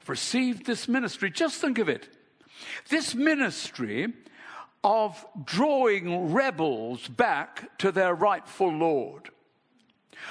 I've 0.00 0.08
received 0.08 0.64
this 0.64 0.86
ministry. 0.86 1.28
Just 1.28 1.60
think 1.60 1.78
of 1.78 1.88
it. 1.88 2.15
This 2.88 3.14
ministry 3.14 4.12
of 4.84 5.26
drawing 5.44 6.32
rebels 6.32 7.08
back 7.08 7.76
to 7.78 7.90
their 7.90 8.14
rightful 8.14 8.70
Lord, 8.70 9.30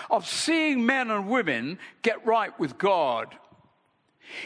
of 0.10 0.28
seeing 0.28 0.86
men 0.86 1.12
and 1.12 1.28
women 1.28 1.78
get 2.02 2.26
right 2.26 2.58
with 2.60 2.78
God. 2.78 3.38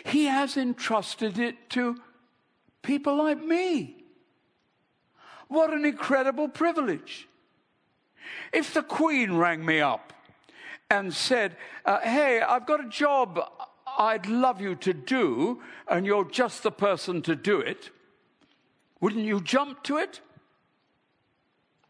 He 0.05 0.25
has 0.25 0.57
entrusted 0.57 1.37
it 1.37 1.69
to 1.71 1.97
people 2.81 3.17
like 3.17 3.43
me. 3.43 4.03
What 5.47 5.73
an 5.73 5.85
incredible 5.85 6.47
privilege. 6.47 7.27
If 8.53 8.73
the 8.73 8.83
Queen 8.83 9.33
rang 9.33 9.65
me 9.65 9.79
up 9.79 10.13
and 10.89 11.13
said, 11.13 11.55
uh, 11.85 11.99
Hey, 11.99 12.41
I've 12.41 12.65
got 12.65 12.83
a 12.83 12.89
job 12.89 13.39
I'd 13.99 14.27
love 14.27 14.61
you 14.61 14.75
to 14.75 14.93
do, 14.93 15.61
and 15.87 16.05
you're 16.05 16.23
just 16.23 16.63
the 16.63 16.71
person 16.71 17.21
to 17.23 17.35
do 17.35 17.59
it, 17.59 17.89
wouldn't 19.01 19.25
you 19.25 19.41
jump 19.41 19.83
to 19.83 19.97
it? 19.97 20.21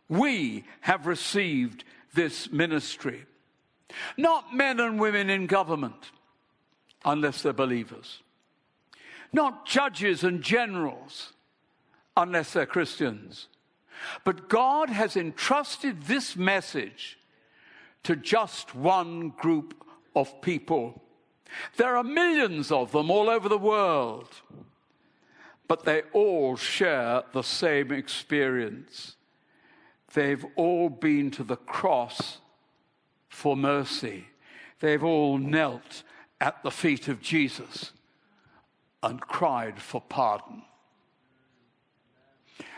We 0.08 0.66
have 0.82 1.06
received 1.06 1.84
this 2.16 2.52
ministry. 2.52 3.26
Not 4.18 4.56
men 4.56 4.80
and 4.80 5.00
women 5.00 5.30
in 5.30 5.46
government, 5.46 6.12
unless 7.06 7.44
they're 7.44 7.54
believers. 7.54 8.22
Not 9.32 9.68
judges 9.68 10.24
and 10.24 10.42
generals, 10.42 11.34
unless 12.18 12.54
they're 12.54 12.66
Christians. 12.66 13.48
But 14.24 14.50
God 14.50 14.90
has 14.90 15.16
entrusted 15.16 16.04
this 16.04 16.36
message 16.36 17.20
to 18.04 18.16
just 18.16 18.74
one 18.74 19.30
group 19.30 19.76
of 20.16 20.42
people. 20.42 21.04
There 21.78 21.96
are 21.96 22.04
millions 22.04 22.72
of 22.72 22.92
them 22.92 23.10
all 23.10 23.30
over 23.30 23.50
the 23.50 23.58
world, 23.58 24.30
but 25.68 25.86
they 25.86 26.04
all 26.14 26.56
share 26.56 27.24
the 27.32 27.44
same 27.44 27.92
experience. 27.92 29.16
They've 30.14 30.46
all 30.56 30.90
been 30.90 31.32
to 31.32 31.44
the 31.44 31.56
cross 31.56 32.40
for 33.30 33.56
mercy. 33.56 34.26
They've 34.80 35.04
all 35.04 35.38
knelt 35.38 36.04
at 36.42 36.62
the 36.64 36.72
feet 36.72 37.08
of 37.08 37.22
Jesus 37.22 37.92
and 39.04 39.22
cried 39.22 39.80
for 39.80 40.02
pardon. 40.02 40.64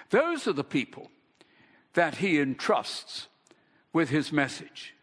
Those 0.10 0.48
are 0.48 0.54
the 0.54 0.64
people 0.64 1.10
that 1.94 2.16
he 2.16 2.40
entrusts 2.40 3.28
with 3.94 4.10
his 4.10 4.32
message. 4.32 4.94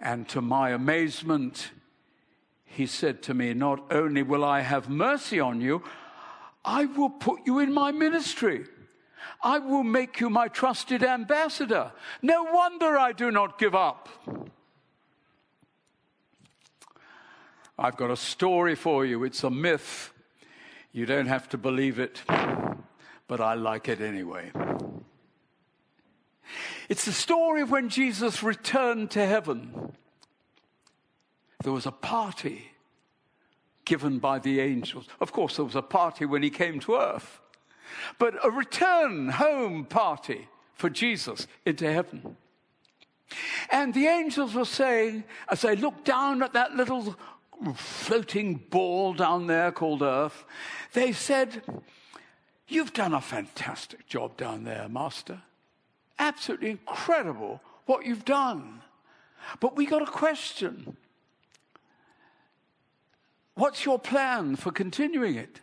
And 0.00 0.28
to 0.28 0.40
my 0.40 0.70
amazement, 0.70 1.70
he 2.64 2.86
said 2.86 3.22
to 3.22 3.34
me, 3.34 3.54
Not 3.54 3.92
only 3.92 4.22
will 4.22 4.44
I 4.44 4.60
have 4.60 4.88
mercy 4.88 5.40
on 5.40 5.60
you, 5.60 5.82
I 6.64 6.84
will 6.84 7.10
put 7.10 7.40
you 7.46 7.58
in 7.58 7.72
my 7.72 7.92
ministry. 7.92 8.66
I 9.42 9.58
will 9.58 9.82
make 9.82 10.20
you 10.20 10.30
my 10.30 10.48
trusted 10.48 11.02
ambassador. 11.02 11.92
No 12.22 12.44
wonder 12.44 12.96
I 12.98 13.12
do 13.12 13.30
not 13.30 13.58
give 13.58 13.74
up. 13.74 14.08
I've 17.78 17.96
got 17.96 18.10
a 18.10 18.16
story 18.16 18.74
for 18.74 19.06
you. 19.06 19.24
It's 19.24 19.44
a 19.44 19.50
myth. 19.50 20.12
You 20.92 21.06
don't 21.06 21.26
have 21.26 21.48
to 21.50 21.58
believe 21.58 21.98
it, 21.98 22.22
but 23.28 23.40
I 23.40 23.54
like 23.54 23.88
it 23.88 24.00
anyway. 24.00 24.50
It's 26.88 27.04
the 27.04 27.12
story 27.12 27.60
of 27.60 27.70
when 27.70 27.90
Jesus 27.90 28.42
returned 28.42 29.10
to 29.10 29.26
heaven. 29.26 29.92
There 31.62 31.72
was 31.72 31.86
a 31.86 31.92
party 31.92 32.72
given 33.84 34.18
by 34.18 34.38
the 34.38 34.60
angels. 34.60 35.06
Of 35.20 35.32
course, 35.32 35.56
there 35.56 35.64
was 35.64 35.74
a 35.74 35.82
party 35.82 36.24
when 36.24 36.42
he 36.42 36.50
came 36.50 36.80
to 36.80 36.96
earth, 36.96 37.40
but 38.18 38.34
a 38.44 38.50
return 38.50 39.28
home 39.28 39.84
party 39.84 40.48
for 40.74 40.88
Jesus 40.88 41.46
into 41.66 41.90
heaven. 41.92 42.36
And 43.70 43.92
the 43.92 44.06
angels 44.06 44.54
were 44.54 44.64
saying, 44.64 45.24
as 45.50 45.62
they 45.62 45.76
looked 45.76 46.04
down 46.04 46.42
at 46.42 46.54
that 46.54 46.74
little 46.74 47.16
floating 47.74 48.54
ball 48.54 49.12
down 49.12 49.46
there 49.46 49.72
called 49.72 50.02
earth, 50.02 50.44
they 50.92 51.12
said, 51.12 51.62
You've 52.66 52.92
done 52.92 53.14
a 53.14 53.20
fantastic 53.20 54.06
job 54.06 54.36
down 54.36 54.64
there, 54.64 54.88
Master. 54.88 55.42
Absolutely 56.18 56.70
incredible 56.70 57.60
what 57.86 58.04
you've 58.04 58.24
done. 58.24 58.82
But 59.60 59.76
we 59.76 59.86
got 59.86 60.02
a 60.02 60.06
question. 60.06 60.96
What's 63.54 63.84
your 63.84 63.98
plan 63.98 64.56
for 64.56 64.70
continuing 64.70 65.34
it? 65.36 65.60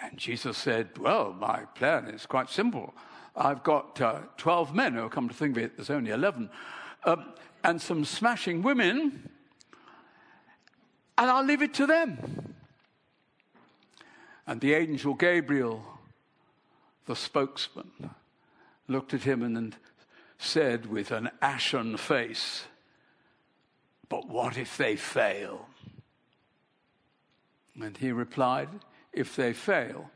And 0.00 0.18
Jesus 0.18 0.58
said, 0.58 0.98
Well, 0.98 1.32
my 1.32 1.60
plan 1.74 2.06
is 2.06 2.26
quite 2.26 2.50
simple. 2.50 2.94
I've 3.36 3.62
got 3.62 4.00
uh, 4.00 4.20
12 4.36 4.74
men 4.74 4.94
who 4.94 5.08
come 5.08 5.28
to 5.28 5.34
think 5.34 5.56
of 5.56 5.62
it, 5.64 5.76
there's 5.76 5.90
only 5.90 6.12
11, 6.12 6.50
um, 7.04 7.32
and 7.64 7.82
some 7.82 8.04
smashing 8.04 8.62
women, 8.62 9.28
and 11.18 11.30
I'll 11.30 11.44
leave 11.44 11.62
it 11.62 11.74
to 11.74 11.86
them. 11.86 12.54
And 14.46 14.60
the 14.60 14.74
angel 14.74 15.14
Gabriel, 15.14 15.82
the 17.06 17.16
spokesman, 17.16 17.90
looked 18.88 19.14
at 19.14 19.22
him 19.22 19.42
and 19.42 19.76
said 20.38 20.86
with 20.86 21.10
an 21.10 21.30
ashen 21.40 21.96
face, 21.96 22.64
But 24.08 24.28
what 24.28 24.56
if 24.56 24.76
they 24.76 24.96
fail? 24.96 25.66
And 27.80 27.96
he 27.96 28.12
replied, 28.12 28.68
If 29.12 29.36
they 29.36 29.52
fail, 29.52 30.10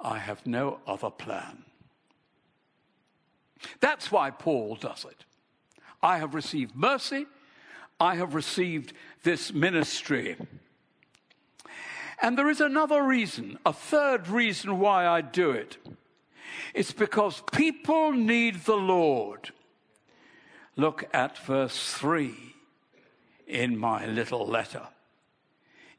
I 0.00 0.18
have 0.18 0.46
no 0.46 0.80
other 0.86 1.10
plan. 1.10 1.64
That's 3.80 4.10
why 4.10 4.30
Paul 4.30 4.76
does 4.76 5.04
it. 5.04 5.24
I 6.02 6.18
have 6.18 6.34
received 6.34 6.74
mercy. 6.74 7.26
I 8.00 8.16
have 8.16 8.34
received 8.34 8.92
this 9.22 9.52
ministry. 9.52 10.36
And 12.20 12.36
there 12.36 12.50
is 12.50 12.60
another 12.60 13.02
reason, 13.02 13.58
a 13.64 13.72
third 13.72 14.28
reason 14.28 14.78
why 14.78 15.06
I 15.06 15.20
do 15.20 15.50
it. 15.52 15.76
It's 16.74 16.92
because 16.92 17.42
people 17.52 18.12
need 18.12 18.64
the 18.64 18.76
Lord. 18.76 19.50
Look 20.76 21.04
at 21.12 21.38
verse 21.38 21.92
3 21.94 22.34
in 23.46 23.76
my 23.76 24.06
little 24.06 24.46
letter. 24.46 24.88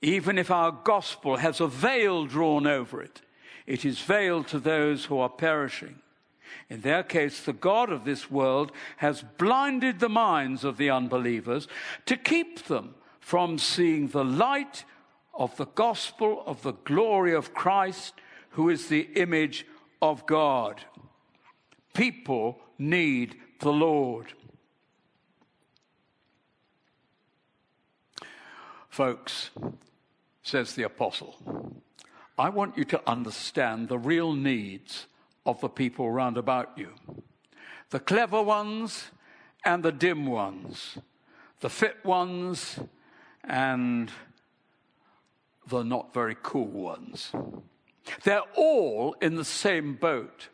Even 0.01 0.37
if 0.37 0.51
our 0.51 0.71
gospel 0.71 1.37
has 1.37 1.61
a 1.61 1.67
veil 1.67 2.25
drawn 2.25 2.67
over 2.67 3.01
it, 3.01 3.21
it 3.65 3.85
is 3.85 3.99
veiled 3.99 4.47
to 4.47 4.59
those 4.59 5.05
who 5.05 5.19
are 5.19 5.29
perishing. 5.29 5.99
In 6.69 6.81
their 6.81 7.03
case, 7.03 7.41
the 7.41 7.53
God 7.53 7.91
of 7.91 8.03
this 8.03 8.29
world 8.29 8.71
has 8.97 9.23
blinded 9.37 9.99
the 9.99 10.09
minds 10.09 10.63
of 10.63 10.77
the 10.77 10.89
unbelievers 10.89 11.67
to 12.05 12.17
keep 12.17 12.65
them 12.65 12.95
from 13.19 13.57
seeing 13.57 14.09
the 14.09 14.25
light 14.25 14.83
of 15.33 15.55
the 15.57 15.65
gospel 15.65 16.43
of 16.45 16.61
the 16.61 16.73
glory 16.73 17.33
of 17.33 17.53
Christ, 17.53 18.13
who 18.51 18.69
is 18.69 18.87
the 18.87 19.07
image 19.15 19.65
of 20.03 20.25
God. 20.25 20.81
People 21.93 22.59
need 22.77 23.37
the 23.61 23.71
Lord. 23.71 24.33
Folks, 28.89 29.49
says 30.43 30.73
the 30.73 30.83
apostle, 30.83 31.81
I 32.37 32.49
want 32.49 32.77
you 32.77 32.83
to 32.83 33.01
understand 33.09 33.87
the 33.87 33.97
real 33.97 34.33
needs 34.33 35.07
of 35.45 35.61
the 35.61 35.69
people 35.69 36.11
round 36.11 36.37
about 36.37 36.77
you 36.77 36.89
the 37.89 37.99
clever 37.99 38.41
ones 38.41 39.05
and 39.63 39.83
the 39.83 39.91
dim 39.91 40.25
ones, 40.25 40.97
the 41.61 41.69
fit 41.69 42.03
ones 42.03 42.79
and 43.43 44.11
the 45.67 45.83
not 45.83 46.13
very 46.13 46.35
cool 46.41 46.67
ones. 46.67 47.31
They're 48.23 48.43
all 48.55 49.15
in 49.21 49.35
the 49.35 49.45
same 49.45 49.95
boat. 49.95 50.49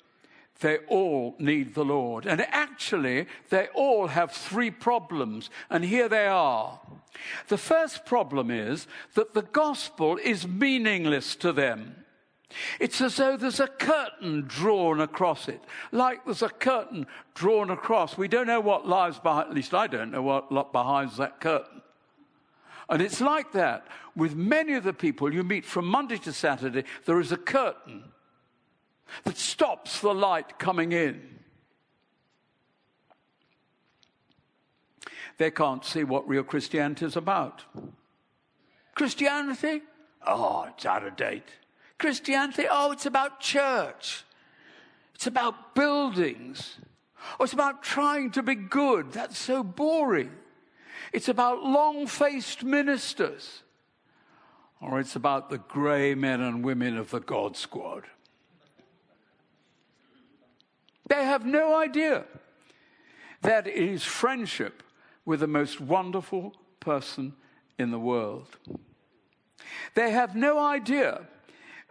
They 0.59 0.79
all 0.89 1.35
need 1.39 1.73
the 1.73 1.85
Lord. 1.85 2.25
And 2.25 2.41
actually, 2.41 3.27
they 3.49 3.67
all 3.73 4.07
have 4.07 4.31
three 4.31 4.71
problems. 4.71 5.49
And 5.69 5.85
here 5.85 6.09
they 6.09 6.27
are. 6.27 6.79
The 7.47 7.57
first 7.57 8.05
problem 8.05 8.51
is 8.51 8.87
that 9.15 9.33
the 9.33 9.41
gospel 9.41 10.17
is 10.17 10.47
meaningless 10.47 11.35
to 11.37 11.53
them. 11.53 11.95
It's 12.79 12.99
as 12.99 13.17
though 13.17 13.37
there's 13.37 13.59
a 13.59 13.67
curtain 13.67 14.45
drawn 14.47 15.01
across 15.01 15.47
it, 15.47 15.63
like 15.91 16.25
there's 16.25 16.41
a 16.41 16.49
curtain 16.49 17.05
drawn 17.35 17.69
across. 17.69 18.17
We 18.17 18.27
don't 18.27 18.47
know 18.47 18.59
what 18.59 18.87
lies 18.87 19.19
behind, 19.19 19.49
at 19.49 19.55
least 19.55 19.73
I 19.73 19.85
don't 19.85 20.11
know 20.11 20.23
what 20.23 20.51
lies 20.51 20.65
behind 20.71 21.11
that 21.11 21.39
curtain. 21.39 21.78
And 22.89 23.01
it's 23.01 23.21
like 23.21 23.51
that 23.51 23.87
with 24.15 24.35
many 24.35 24.73
of 24.73 24.83
the 24.83 24.93
people 24.93 25.33
you 25.33 25.43
meet 25.43 25.63
from 25.63 25.85
Monday 25.85 26.17
to 26.17 26.33
Saturday. 26.33 26.83
There 27.05 27.19
is 27.19 27.31
a 27.31 27.37
curtain 27.37 28.03
that 29.23 29.37
stops 29.37 29.99
the 29.99 30.13
light 30.13 30.57
coming 30.57 30.91
in. 30.91 31.39
They 35.37 35.51
can't 35.51 35.85
see 35.85 36.03
what 36.03 36.27
real 36.27 36.43
Christianity 36.43 37.05
is 37.05 37.15
about. 37.15 37.63
Christianity? 38.95 39.81
Oh, 40.27 40.65
it's 40.69 40.85
out 40.85 41.05
of 41.05 41.15
date. 41.15 41.47
Christianity? 41.97 42.65
Oh, 42.69 42.91
it's 42.91 43.05
about 43.05 43.39
church. 43.39 44.25
It's 45.15 45.27
about 45.27 45.75
buildings. 45.75 46.79
Or 47.39 47.45
it's 47.45 47.53
about 47.53 47.83
trying 47.83 48.31
to 48.31 48.43
be 48.43 48.55
good. 48.55 49.11
That's 49.11 49.37
so 49.37 49.63
boring. 49.63 50.31
It's 51.11 51.29
about 51.29 51.63
long 51.63 52.07
faced 52.07 52.63
ministers. 52.63 53.63
Or 54.81 54.99
it's 54.99 55.15
about 55.15 55.49
the 55.49 55.57
grey 55.57 56.15
men 56.15 56.41
and 56.41 56.63
women 56.63 56.97
of 56.97 57.11
the 57.11 57.19
God 57.19 57.57
Squad. 57.57 58.05
They 61.07 61.25
have 61.25 61.45
no 61.45 61.75
idea 61.75 62.25
that 63.41 63.67
it 63.67 63.75
is 63.75 64.03
friendship 64.03 64.83
with 65.25 65.41
the 65.41 65.47
most 65.47 65.81
wonderful 65.81 66.53
person 66.79 67.33
in 67.77 67.91
the 67.91 67.99
world. 67.99 68.57
They 69.95 70.11
have 70.11 70.35
no 70.35 70.59
idea 70.59 71.21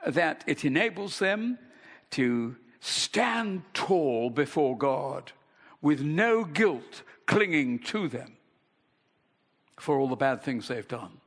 that 0.07 0.45
it 0.47 0.65
enables 0.65 1.19
them 1.19 1.59
to 2.11 2.57
stand 2.81 3.63
tall 3.75 4.31
before 4.31 4.79
God 4.79 5.33
with 5.83 6.01
no 6.01 6.45
guilt 6.45 7.03
clinging 7.27 7.81
to 7.81 8.09
them 8.09 8.38
for 9.81 9.99
all 9.99 10.09
the 10.09 10.17
bad 10.17 10.43
things 10.43 10.69
they've 10.69 10.89
done. 10.89 11.19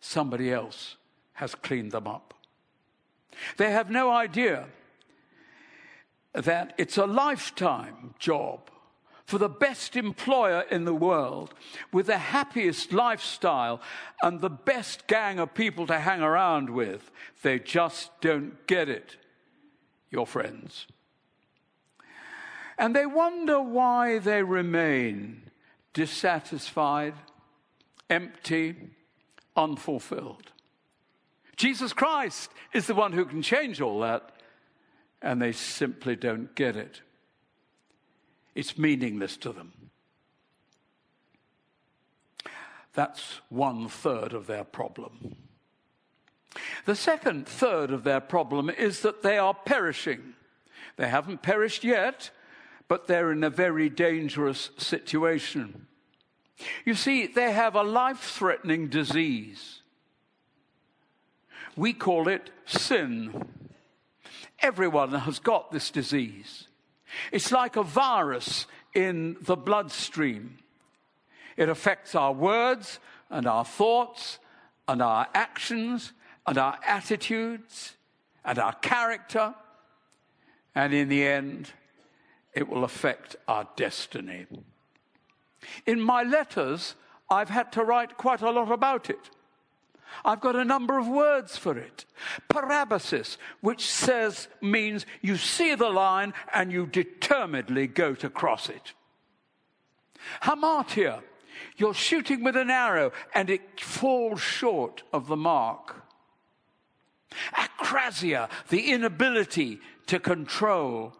Somebody 0.00 0.52
else 0.52 0.96
has 1.34 1.54
cleaned 1.54 1.92
them 1.92 2.06
up. 2.06 2.34
They 3.56 3.70
have 3.70 3.90
no 3.90 4.10
idea 4.10 4.66
that 6.32 6.74
it's 6.78 6.96
a 6.96 7.06
lifetime 7.06 8.14
job 8.18 8.70
for 9.24 9.38
the 9.38 9.48
best 9.48 9.96
employer 9.96 10.64
in 10.70 10.84
the 10.84 10.94
world 10.94 11.52
with 11.92 12.06
the 12.06 12.18
happiest 12.18 12.92
lifestyle 12.92 13.80
and 14.22 14.40
the 14.40 14.50
best 14.50 15.06
gang 15.08 15.40
of 15.40 15.52
people 15.52 15.86
to 15.88 15.98
hang 15.98 16.22
around 16.22 16.70
with. 16.70 17.10
They 17.42 17.58
just 17.58 18.10
don't 18.20 18.66
get 18.66 18.88
it, 18.88 19.16
your 20.10 20.26
friends. 20.26 20.86
And 22.78 22.94
they 22.94 23.06
wonder 23.06 23.60
why 23.60 24.18
they 24.18 24.42
remain 24.42 25.42
dissatisfied, 25.96 27.14
empty, 28.10 28.76
unfulfilled. 29.56 30.52
Jesus 31.56 31.94
Christ 31.94 32.50
is 32.74 32.86
the 32.86 32.94
one 32.94 33.14
who 33.14 33.24
can 33.24 33.40
change 33.40 33.80
all 33.80 34.00
that, 34.00 34.30
and 35.22 35.40
they 35.40 35.52
simply 35.52 36.14
don't 36.14 36.54
get 36.54 36.76
it. 36.76 37.00
It's 38.54 38.76
meaningless 38.76 39.38
to 39.38 39.52
them. 39.54 39.72
That's 42.92 43.40
one 43.48 43.88
third 43.88 44.34
of 44.34 44.46
their 44.46 44.64
problem. 44.64 45.34
The 46.84 46.94
second 46.94 47.48
third 47.48 47.90
of 47.90 48.04
their 48.04 48.20
problem 48.20 48.68
is 48.68 49.00
that 49.00 49.22
they 49.22 49.38
are 49.38 49.54
perishing. 49.54 50.34
They 50.96 51.08
haven't 51.08 51.40
perished 51.40 51.84
yet, 51.84 52.30
but 52.88 53.06
they're 53.06 53.32
in 53.32 53.44
a 53.44 53.50
very 53.50 53.88
dangerous 53.88 54.70
situation. 54.76 55.86
You 56.84 56.94
see, 56.94 57.26
they 57.26 57.52
have 57.52 57.74
a 57.74 57.82
life 57.82 58.20
threatening 58.20 58.88
disease. 58.88 59.82
We 61.76 61.92
call 61.92 62.28
it 62.28 62.50
sin. 62.64 63.48
Everyone 64.60 65.12
has 65.12 65.38
got 65.38 65.70
this 65.70 65.90
disease. 65.90 66.68
It's 67.32 67.52
like 67.52 67.76
a 67.76 67.82
virus 67.82 68.66
in 68.94 69.36
the 69.42 69.56
bloodstream. 69.56 70.58
It 71.56 71.68
affects 71.68 72.14
our 72.14 72.32
words 72.32 72.98
and 73.30 73.46
our 73.46 73.64
thoughts 73.64 74.38
and 74.88 75.02
our 75.02 75.26
actions 75.34 76.12
and 76.46 76.56
our 76.56 76.78
attitudes 76.86 77.96
and 78.44 78.58
our 78.58 78.74
character. 78.74 79.54
And 80.74 80.94
in 80.94 81.08
the 81.08 81.26
end, 81.26 81.70
it 82.56 82.68
will 82.68 82.84
affect 82.84 83.36
our 83.46 83.68
destiny. 83.76 84.46
In 85.84 86.00
my 86.00 86.22
letters, 86.22 86.96
I've 87.30 87.50
had 87.50 87.70
to 87.72 87.84
write 87.84 88.16
quite 88.16 88.40
a 88.40 88.50
lot 88.50 88.72
about 88.72 89.10
it. 89.10 89.30
I've 90.24 90.40
got 90.40 90.56
a 90.56 90.64
number 90.64 90.98
of 90.98 91.06
words 91.06 91.58
for 91.58 91.76
it. 91.76 92.06
Parabasis, 92.48 93.36
which 93.60 93.90
says, 93.90 94.48
means 94.62 95.04
you 95.20 95.36
see 95.36 95.74
the 95.74 95.90
line 95.90 96.32
and 96.54 96.72
you 96.72 96.86
determinedly 96.86 97.86
go 97.86 98.14
to 98.14 98.30
cross 98.30 98.70
it. 98.70 98.94
Hamartia, 100.42 101.22
you're 101.76 101.94
shooting 101.94 102.42
with 102.42 102.56
an 102.56 102.70
arrow 102.70 103.12
and 103.34 103.50
it 103.50 103.80
falls 103.80 104.40
short 104.40 105.02
of 105.12 105.26
the 105.26 105.36
mark. 105.36 106.04
Akrasia, 107.54 108.48
the 108.68 108.92
inability 108.92 109.80
to 110.06 110.18
control 110.18 111.12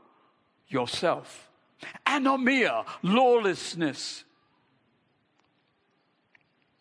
yourself. 0.68 1.50
Anomia, 2.06 2.84
lawlessness. 3.02 4.24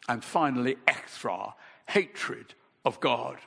And 0.07 0.23
finally, 0.23 0.77
echthra, 0.87 1.53
hatred 1.87 2.53
of 2.83 2.99
God. 2.99 3.37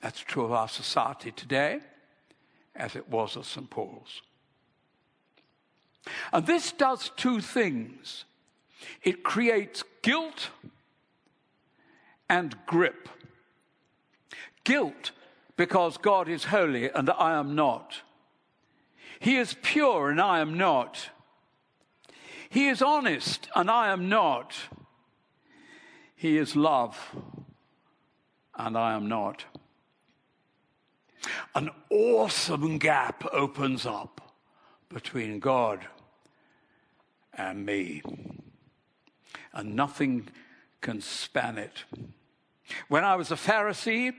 That's 0.00 0.20
true 0.20 0.44
of 0.44 0.52
our 0.52 0.68
society 0.68 1.32
today, 1.32 1.80
as 2.76 2.94
it 2.94 3.08
was 3.08 3.36
at 3.36 3.44
St. 3.44 3.68
Paul's. 3.68 4.22
And 6.32 6.46
this 6.46 6.72
does 6.72 7.10
two 7.16 7.40
things 7.40 8.24
it 9.02 9.22
creates 9.22 9.82
guilt 10.02 10.50
and 12.28 12.54
grip. 12.66 13.08
Guilt 14.64 15.12
because 15.56 15.96
God 15.96 16.28
is 16.28 16.44
holy 16.44 16.90
and 16.90 17.08
I 17.10 17.38
am 17.38 17.54
not. 17.54 18.02
He 19.24 19.36
is 19.36 19.56
pure 19.62 20.10
and 20.10 20.20
I 20.20 20.40
am 20.40 20.58
not. 20.58 21.08
He 22.50 22.68
is 22.68 22.82
honest 22.82 23.48
and 23.56 23.70
I 23.70 23.88
am 23.88 24.10
not. 24.10 24.54
He 26.14 26.36
is 26.36 26.54
love, 26.54 27.16
and 28.54 28.76
I 28.76 28.92
am 28.92 29.08
not. 29.08 29.46
An 31.54 31.70
awesome 31.88 32.76
gap 32.76 33.24
opens 33.32 33.86
up 33.86 34.20
between 34.90 35.38
God 35.38 35.86
and 37.32 37.64
me, 37.64 38.02
and 39.54 39.74
nothing 39.74 40.28
can 40.82 41.00
span 41.00 41.56
it. 41.56 41.84
When 42.88 43.04
I 43.04 43.16
was 43.16 43.30
a 43.30 43.36
Pharisee, 43.36 44.12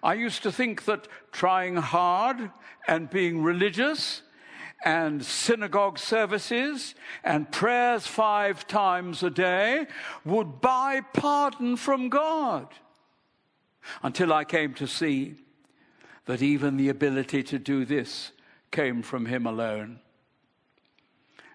I 0.00 0.14
used 0.14 0.44
to 0.44 0.52
think 0.52 0.84
that 0.84 1.08
trying 1.32 1.74
hard 1.74 2.52
and 2.86 3.10
being 3.10 3.42
religious 3.42 4.22
and 4.84 5.24
synagogue 5.24 5.98
services 5.98 6.94
and 7.24 7.50
prayers 7.50 8.06
five 8.06 8.66
times 8.66 9.22
a 9.22 9.30
day 9.30 9.86
would 10.24 10.60
buy 10.60 11.00
pardon 11.00 11.76
from 11.76 12.10
God. 12.10 12.68
Until 14.02 14.32
I 14.32 14.44
came 14.44 14.74
to 14.74 14.86
see 14.86 15.36
that 16.26 16.42
even 16.42 16.76
the 16.76 16.90
ability 16.90 17.42
to 17.44 17.58
do 17.58 17.84
this 17.84 18.32
came 18.70 19.02
from 19.02 19.26
Him 19.26 19.46
alone. 19.46 20.00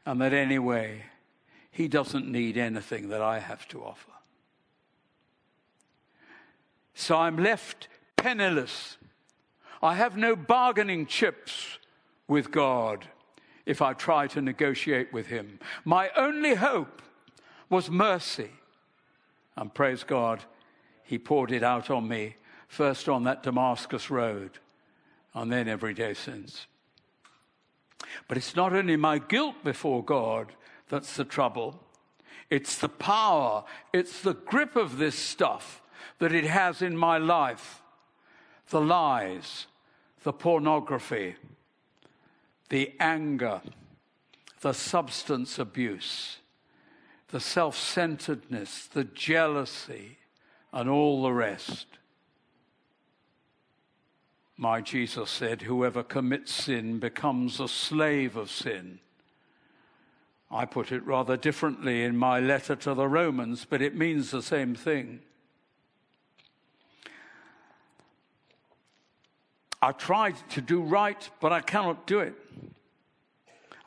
And 0.06 0.20
that 0.22 0.34
anyway, 0.34 1.04
He 1.72 1.88
doesn't 1.88 2.28
need 2.28 2.58
anything 2.58 3.10
that 3.10 3.22
I 3.22 3.39
have 3.39 3.68
to 3.70 3.84
offer. 3.84 4.12
So 6.96 7.15
I'm 7.15 7.38
left 7.38 7.88
penniless. 8.18 8.98
I 9.82 9.96
have 9.96 10.18
no 10.18 10.36
bargaining 10.36 11.06
chips 11.06 11.78
with 12.28 12.52
God 12.52 13.08
if 13.69 13.84
I 13.84 13.93
try 13.93 14.25
to 14.25 14.41
negotiate 14.41 15.13
with 15.13 15.27
him. 15.27 15.60
My 15.86 16.10
only 16.17 16.55
hope 16.55 17.03
was 17.69 17.88
mercy. 17.88 18.49
And 19.55 19.71
praise 19.71 20.03
God, 20.03 20.43
he 21.03 21.19
poured 21.19 21.51
it 21.51 21.62
out 21.62 21.91
on 21.91 22.08
me, 22.08 22.36
first 22.67 23.08
on 23.08 23.25
that 23.25 23.43
Damascus 23.43 24.10
road, 24.10 24.58
and 25.36 25.51
then 25.51 25.67
every 25.67 25.93
day 25.93 26.15
since. 26.15 26.65
But 28.27 28.38
it's 28.38 28.55
not 28.55 28.73
only 28.73 28.95
my 28.95 29.19
guilt 29.19 29.63
before 29.63 30.03
God 30.03 30.51
that's 30.89 31.15
the 31.15 31.23
trouble, 31.23 31.79
it's 32.49 32.79
the 32.79 32.89
power, 32.89 33.65
it's 33.93 34.19
the 34.21 34.34
grip 34.34 34.75
of 34.75 34.97
this 34.97 35.13
stuff 35.13 35.84
that 36.17 36.34
it 36.34 36.45
has 36.45 36.82
in 36.82 36.97
my 36.97 37.19
life 37.19 37.84
the 38.69 38.82
lies, 38.82 39.67
the 40.23 40.34
pornography, 40.34 41.36
the 42.69 42.93
anger, 42.99 43.62
the 44.62 44.73
substance 44.73 45.60
abuse, 45.60 46.38
the 47.29 47.39
self 47.39 47.75
centeredness, 47.77 48.88
the 48.88 49.03
jealousy, 49.03 50.17
and 50.71 50.89
all 50.89 51.23
the 51.23 51.34
rest. 51.34 51.88
My 54.58 54.82
Jesus 54.82 55.29
said, 55.29 55.63
Whoever 55.63 56.03
commits 56.03 56.51
sin 56.53 56.99
becomes 56.99 57.60
a 57.60 57.67
slave 57.67 58.36
of 58.36 58.51
sin. 58.51 58.99
I 60.51 60.65
put 60.65 60.91
it 60.91 61.05
rather 61.05 61.38
differently 61.38 62.03
in 62.03 62.17
my 62.17 62.39
letter 62.39 62.75
to 62.75 62.93
the 62.93 63.08
Romans, 63.08 63.65
but 63.69 63.82
it 63.82 63.95
means 63.95 64.32
the 64.32 64.41
same 64.41 64.75
thing. 64.75 65.21
I 69.82 69.92
tried 69.94 70.36
to 70.50 70.62
do 70.62 70.82
right, 70.82 71.30
but 71.39 71.54
I 71.54 71.62
cannot 71.62 72.06
do 72.06 72.20
it. 72.20 72.36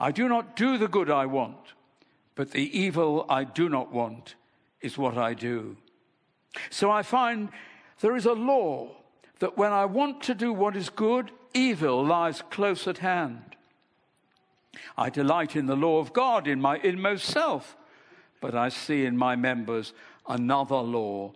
I 0.01 0.11
do 0.11 0.29
not 0.29 0.57
do 0.57 0.79
the 0.79 0.89
good 0.89 1.11
I 1.11 1.27
want, 1.27 1.75
but 2.35 2.51
the 2.51 2.79
evil 2.79 3.27
I 3.29 3.45
do 3.45 3.69
not 3.69 3.93
want 3.93 4.35
is 4.81 4.99
what 4.99 5.17
I 5.19 5.35
do. 5.35 5.77
So 6.71 6.91
I 6.91 7.03
find 7.03 7.51
there 8.01 8.17
is 8.17 8.27
a 8.27 8.33
law 8.33 8.91
that 9.39 9.57
when 9.57 9.73
I 9.73 9.85
want 9.85 10.23
to 10.25 10.35
do 10.35 10.53
what 10.53 10.77
is 10.77 10.89
good, 10.89 11.31
evil 11.55 12.05
lies 12.05 12.43
close 12.51 12.89
at 12.89 12.99
hand. 12.99 13.57
I 14.97 15.11
delight 15.11 15.55
in 15.55 15.67
the 15.67 15.77
law 15.77 15.99
of 15.99 16.13
God 16.13 16.47
in 16.47 16.61
my 16.61 16.79
inmost 16.79 17.27
self, 17.27 17.77
but 18.41 18.55
I 18.55 18.71
see 18.71 19.05
in 19.05 19.17
my 19.17 19.37
members 19.37 19.93
another 20.27 20.77
law 20.77 21.33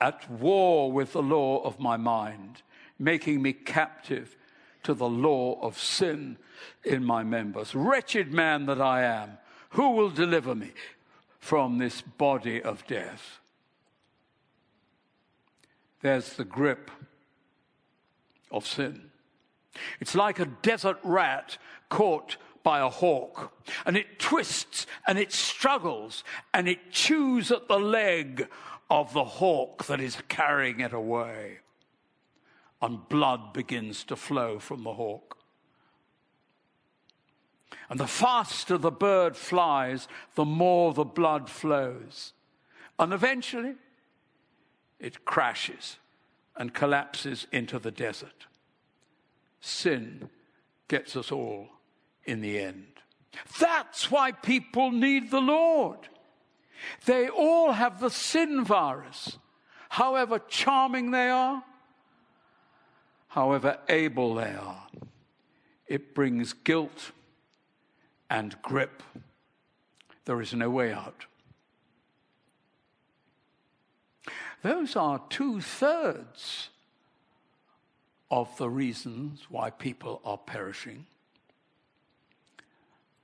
at 0.00 0.28
war 0.30 0.90
with 0.90 1.12
the 1.12 1.22
law 1.22 1.62
of 1.62 1.78
my 1.78 1.96
mind 1.96 2.62
making 3.00 3.40
me 3.40 3.52
captive 3.52 4.36
to 4.82 4.94
the 4.94 5.08
law 5.08 5.58
of 5.60 5.78
sin 5.78 6.36
in 6.84 7.02
my 7.02 7.24
members. 7.24 7.74
Wretched 7.74 8.32
man 8.32 8.66
that 8.66 8.80
I 8.80 9.02
am, 9.02 9.38
who 9.70 9.90
will 9.90 10.10
deliver 10.10 10.54
me 10.54 10.70
from 11.38 11.78
this 11.78 12.02
body 12.02 12.62
of 12.62 12.86
death? 12.86 13.40
There's 16.02 16.34
the 16.34 16.44
grip 16.44 16.90
of 18.50 18.66
sin. 18.66 19.10
It's 20.00 20.14
like 20.14 20.38
a 20.38 20.46
desert 20.46 20.98
rat 21.02 21.56
caught 21.88 22.36
by 22.62 22.80
a 22.80 22.88
hawk, 22.88 23.52
and 23.86 23.96
it 23.96 24.18
twists 24.18 24.86
and 25.06 25.18
it 25.18 25.32
struggles 25.32 26.22
and 26.52 26.68
it 26.68 26.90
chews 26.90 27.50
at 27.50 27.68
the 27.68 27.78
leg 27.78 28.48
of 28.90 29.12
the 29.14 29.24
hawk 29.24 29.86
that 29.86 30.00
is 30.00 30.18
carrying 30.28 30.80
it 30.80 30.92
away 30.92 31.60
and 32.82 33.08
blood 33.08 33.52
begins 33.52 34.04
to 34.04 34.16
flow 34.16 34.58
from 34.58 34.84
the 34.84 34.94
hawk. 34.94 35.36
And 37.88 37.98
the 37.98 38.06
faster 38.06 38.78
the 38.78 38.90
bird 38.90 39.36
flies, 39.36 40.08
the 40.34 40.44
more 40.44 40.94
the 40.94 41.04
blood 41.04 41.50
flows. 41.50 42.32
And 42.98 43.12
eventually, 43.12 43.74
it 44.98 45.24
crashes 45.24 45.98
and 46.56 46.72
collapses 46.74 47.46
into 47.52 47.78
the 47.78 47.90
desert. 47.90 48.46
Sin 49.60 50.30
gets 50.88 51.16
us 51.16 51.32
all 51.32 51.68
in 52.24 52.40
the 52.40 52.58
end. 52.58 52.86
That's 53.58 54.10
why 54.10 54.32
people 54.32 54.90
need 54.90 55.30
the 55.30 55.40
Lord. 55.40 55.98
They 57.04 57.28
all 57.28 57.72
have 57.72 58.00
the 58.00 58.10
sin 58.10 58.64
virus, 58.64 59.38
however 59.88 60.38
charming 60.38 61.10
they 61.10 61.28
are, 61.28 61.62
however 63.30 63.78
able 63.88 64.34
they 64.34 64.52
are. 64.54 64.86
It 65.86 66.14
brings 66.14 66.52
guilt 66.52 67.12
and 68.28 68.60
grip. 68.62 69.02
There 70.24 70.40
is 70.40 70.52
no 70.52 70.68
way 70.68 70.92
out. 70.92 71.26
Those 74.62 74.94
are 74.94 75.22
two 75.30 75.60
thirds 75.60 76.68
of 78.30 78.56
the 78.58 78.68
reasons 78.68 79.46
why 79.48 79.70
people 79.70 80.20
are 80.24 80.38
perishing. 80.38 81.06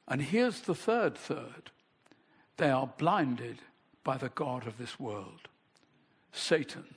And 0.08 0.22
here's 0.22 0.60
the 0.60 0.74
third 0.74 1.16
third 1.16 1.70
they 2.56 2.70
are 2.70 2.90
blinded 2.96 3.58
by 4.02 4.16
the 4.16 4.30
God 4.30 4.66
of 4.66 4.78
this 4.78 4.98
world, 4.98 5.48
Satan. 6.32 6.95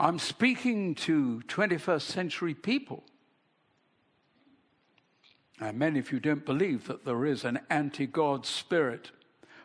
I'm 0.00 0.18
speaking 0.18 0.94
to 0.96 1.42
21st 1.48 2.02
century 2.02 2.54
people. 2.54 3.02
And 5.60 5.78
many 5.78 5.98
of 5.98 6.12
you 6.12 6.20
don't 6.20 6.46
believe 6.46 6.86
that 6.86 7.04
there 7.04 7.26
is 7.26 7.44
an 7.44 7.60
anti 7.68 8.06
God 8.06 8.46
spirit 8.46 9.10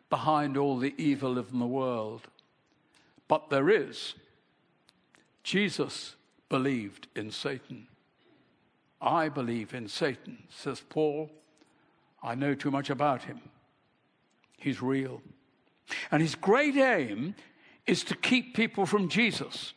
behind 0.10 0.58
all 0.58 0.78
the 0.78 0.96
evil 0.98 1.38
in 1.38 1.60
the 1.60 1.68
world. 1.68 2.28
But 3.28 3.50
there 3.50 3.70
is. 3.70 4.16
Jesus 5.44 6.16
believed 6.50 7.08
in 7.16 7.30
Satan. 7.30 7.88
I 9.02 9.30
believe 9.30 9.74
in 9.74 9.88
Satan, 9.88 10.44
says 10.50 10.82
Paul. 10.90 11.30
I 12.24 12.36
know 12.36 12.56
too 12.56 12.72
much 12.72 12.90
about 12.90 13.24
him. 13.24 13.42
He's 14.58 14.82
real. 14.82 15.22
And 16.10 16.22
his 16.22 16.36
great 16.36 16.78
aim 16.78 17.36
is 17.86 18.04
to 18.06 18.16
keep 18.16 18.56
people 18.56 18.86
from 18.86 19.10
Jesus. 19.10 19.74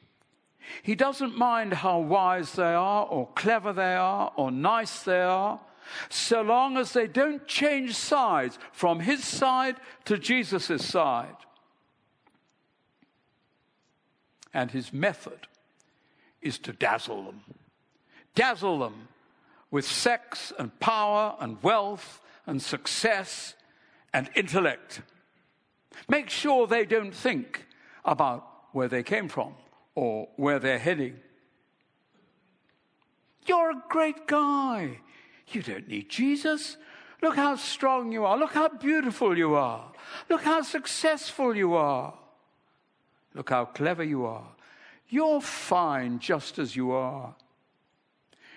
He 0.83 0.95
doesn't 0.95 1.37
mind 1.37 1.75
how 1.75 1.99
wise 1.99 2.53
they 2.53 2.75
are, 2.75 3.07
or 3.07 3.29
clever 3.35 3.73
they 3.73 3.95
are, 3.95 4.33
or 4.37 4.51
nice 4.51 5.03
they 5.03 5.23
are, 5.23 5.61
so 6.09 6.43
long 6.43 6.77
as 6.77 6.93
they 6.93 7.07
don't 7.07 7.47
change 7.47 7.95
sides 7.95 8.59
from 8.73 9.01
his 9.01 9.25
side 9.25 9.77
to 10.05 10.19
Jesus' 10.19 10.85
side. 10.85 11.37
And 14.53 14.71
his 14.71 14.93
method 14.93 15.47
is 16.41 16.59
to 16.61 16.73
dazzle 16.73 17.25
them. 17.25 17.43
Dazzle 18.35 18.79
them 18.79 19.09
with 19.71 19.85
sex 19.85 20.53
and 20.59 20.79
power 20.81 21.37
and 21.41 21.63
wealth 21.63 22.21
and 22.47 22.63
success 22.63 23.55
and 24.13 24.31
intellect. 24.35 25.03
Make 26.09 26.31
sure 26.31 26.67
they 26.67 26.85
don't 26.87 27.15
think 27.15 27.67
about 28.05 28.47
where 28.73 28.89
they 28.89 29.03
came 29.03 29.29
from 29.29 29.55
or 29.97 30.29
where 30.37 30.61
they're 30.61 30.79
heading. 30.79 31.17
You're 33.47 33.71
a 33.71 33.83
great 33.89 34.27
guy. 34.29 35.01
You 35.49 35.63
don't 35.63 35.89
need 35.89 36.09
Jesus. 36.09 36.77
Look 37.23 37.37
how 37.37 37.57
strong 37.57 38.13
you 38.13 38.25
are. 38.25 38.37
Look 38.37 38.53
how 38.53 38.69
beautiful 38.69 39.37
you 39.37 39.55
are. 39.55 39.91
Look 40.29 40.43
how 40.43 40.63
successful 40.63 41.57
you 41.57 41.75
are. 41.75 42.15
Look 43.35 43.51
how 43.51 43.65
clever 43.65 44.05
you 44.05 44.27
are. 44.27 44.49
You're 45.09 45.41
fine 45.41 46.19
just 46.19 46.59
as 46.59 46.77
you 46.77 46.93
are. 46.93 47.35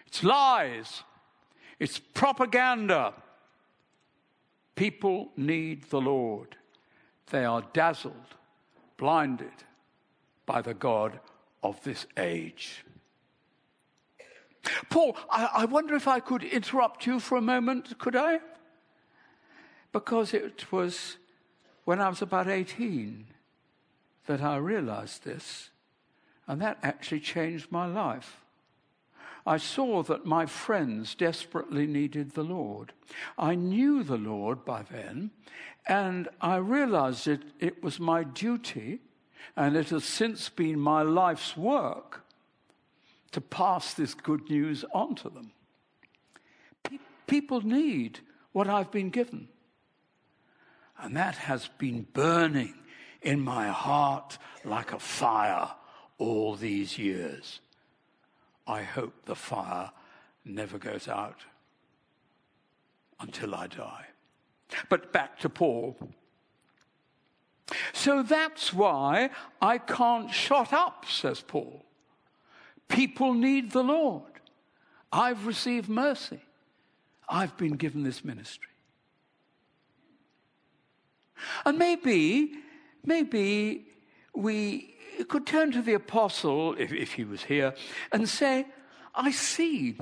It's 0.08 0.23
lies. 0.23 1.04
It's 1.80 1.99
propaganda. 1.99 3.13
People 4.75 5.32
need 5.38 5.84
the 5.89 6.02
Lord. 6.02 6.58
They 7.30 7.45
are 7.45 7.63
dazzled, 7.73 8.36
blinded 8.97 9.63
by 10.45 10.62
the 10.62 10.73
God 10.73 11.19
of 11.63 11.82
this 11.84 12.06
age. 12.17 12.84
Paul, 14.89 15.17
I, 15.30 15.50
I, 15.54 15.65
wonder 15.65 15.95
if 15.95 16.08
I 16.08 16.19
could 16.19 16.43
interrupt 16.43 17.06
you 17.06 17.19
for 17.19 17.38
a 17.38 17.41
moment, 17.41 17.98
could 17.98 18.15
I? 18.15 18.39
Because 19.91 20.34
it 20.34 20.72
was 20.72 21.17
when 21.86 22.00
I 22.00 22.10
was 22.10 22.22
about 22.22 22.48
18 22.48 23.26
that 24.26 24.41
I 24.41 24.58
realized 24.58 25.24
this, 25.24 25.69
and 26.48 26.62
that 26.62 26.78
actually 26.84 27.22
changed 27.22 27.72
my 27.72 27.86
life. 27.88 28.41
I 29.45 29.58
saw 29.58 30.04
that 30.04 30.26
my 30.26 30.45
friends 30.45 31.15
desperately 31.15 31.88
needed 31.88 32.32
the 32.32 32.43
Lord. 32.43 32.93
I 33.38 33.56
knew 33.56 34.04
the 34.04 34.17
Lord 34.17 34.65
by 34.65 34.84
then, 34.84 35.32
and 35.88 36.28
I 36.41 36.58
realized 36.58 37.26
that 37.26 37.41
it 37.60 37.82
was 37.82 38.00
my 38.00 38.24
duty 38.24 39.00
and 39.56 39.75
it 39.75 39.89
has 39.89 40.06
since 40.06 40.49
been 40.49 40.80
my 40.80 41.02
life's 41.02 41.56
work 41.58 42.23
to 43.32 43.41
pass 43.41 43.93
this 43.93 44.13
good 44.13 44.49
news 44.49 44.86
on 44.93 45.15
to 45.15 45.30
them. 45.30 45.52
Pe- 46.84 46.97
people 47.28 47.62
need 47.62 48.19
what 48.52 48.67
I've 48.67 48.91
been 48.91 49.10
given. 49.10 49.47
And 50.97 51.15
that 51.15 51.36
has 51.36 51.69
been 51.78 52.08
burning 52.13 52.73
in 53.21 53.39
my 53.39 53.67
heart 53.69 54.38
like 54.65 54.91
a 54.91 54.99
fire 54.99 55.69
all 56.17 56.56
these 56.56 56.97
years. 56.97 57.62
I 58.67 58.84
hope 58.84 59.25
the 59.25 59.36
fire 59.36 59.91
never 60.45 60.78
goes 60.78 61.08
out 61.08 61.39
until 63.19 63.56
I 63.56 63.67
die. 63.67 64.06
But 64.89 65.12
back 65.12 65.39
to 65.39 65.49
Paul. 65.49 65.97
So 67.93 68.23
that's 68.23 68.73
why 68.73 69.29
I 69.62 69.77
can't 69.77 70.32
shut 70.32 70.73
up, 70.73 71.05
says 71.08 71.41
Paul. 71.41 71.86
People 72.88 73.34
need 73.34 73.71
the 73.71 73.84
Lord. 73.84 74.23
I've 75.12 75.45
received 75.45 75.89
mercy. 75.89 76.41
I've 77.27 77.55
been 77.58 77.73
given 77.73 78.03
this 78.03 78.25
ministry. 78.25 78.69
And 81.65 81.77
maybe, 81.77 82.53
maybe 83.05 83.86
we 84.34 84.95
could 85.27 85.45
turn 85.45 85.71
to 85.71 85.82
the 85.82 85.93
apostle, 85.93 86.75
if, 86.77 86.91
if 86.91 87.13
he 87.13 87.23
was 87.23 87.43
here, 87.43 87.73
and 88.12 88.27
say, 88.27 88.65
I 89.13 89.32
see. 89.32 89.97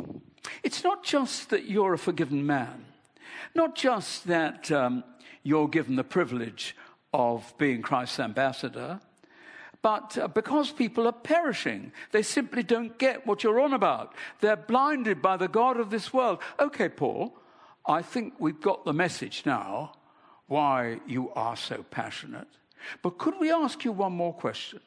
It's 0.63 0.84
not 0.84 1.03
just 1.03 1.49
that 1.49 1.65
you're 1.65 1.93
a 1.93 1.97
forgiven 1.97 2.45
man, 2.45 2.86
not 3.56 3.75
just 3.75 4.27
that 4.27 4.71
um, 4.71 5.03
you're 5.43 5.67
given 5.67 5.95
the 5.95 6.03
privilege 6.03 6.75
of 7.13 7.54
being 7.58 7.82
Christ's 7.82 8.20
ambassador, 8.20 9.00
but 9.82 10.17
uh, 10.17 10.28
because 10.28 10.72
people 10.72 11.08
are 11.08 11.13
perishing, 11.13 11.91
they 12.12 12.24
simply 12.24 12.63
don't 12.63 12.98
get 12.98 13.26
what 13.26 13.43
you're 13.43 13.60
on 13.60 13.74
about. 13.74 14.13
They're 14.41 14.56
blinded 14.56 15.22
by 15.22 15.38
the 15.38 15.48
God 15.48 15.80
of 15.80 15.89
this 15.89 16.12
world. 16.12 16.39
Okay, 16.60 16.89
Paul, 16.89 17.38
I 17.86 18.02
think 18.02 18.34
we've 18.39 18.60
got 18.60 18.86
the 18.86 18.93
message 18.93 19.43
now 19.46 19.93
why 20.48 21.00
you 21.06 21.32
are 21.32 21.56
so 21.56 21.86
passionate. 21.89 22.48
But 23.02 23.17
could 23.17 23.36
we 23.39 23.52
ask 23.52 23.84
you 23.86 23.91
one 23.91 24.13
more 24.13 24.34
question? 24.34 24.80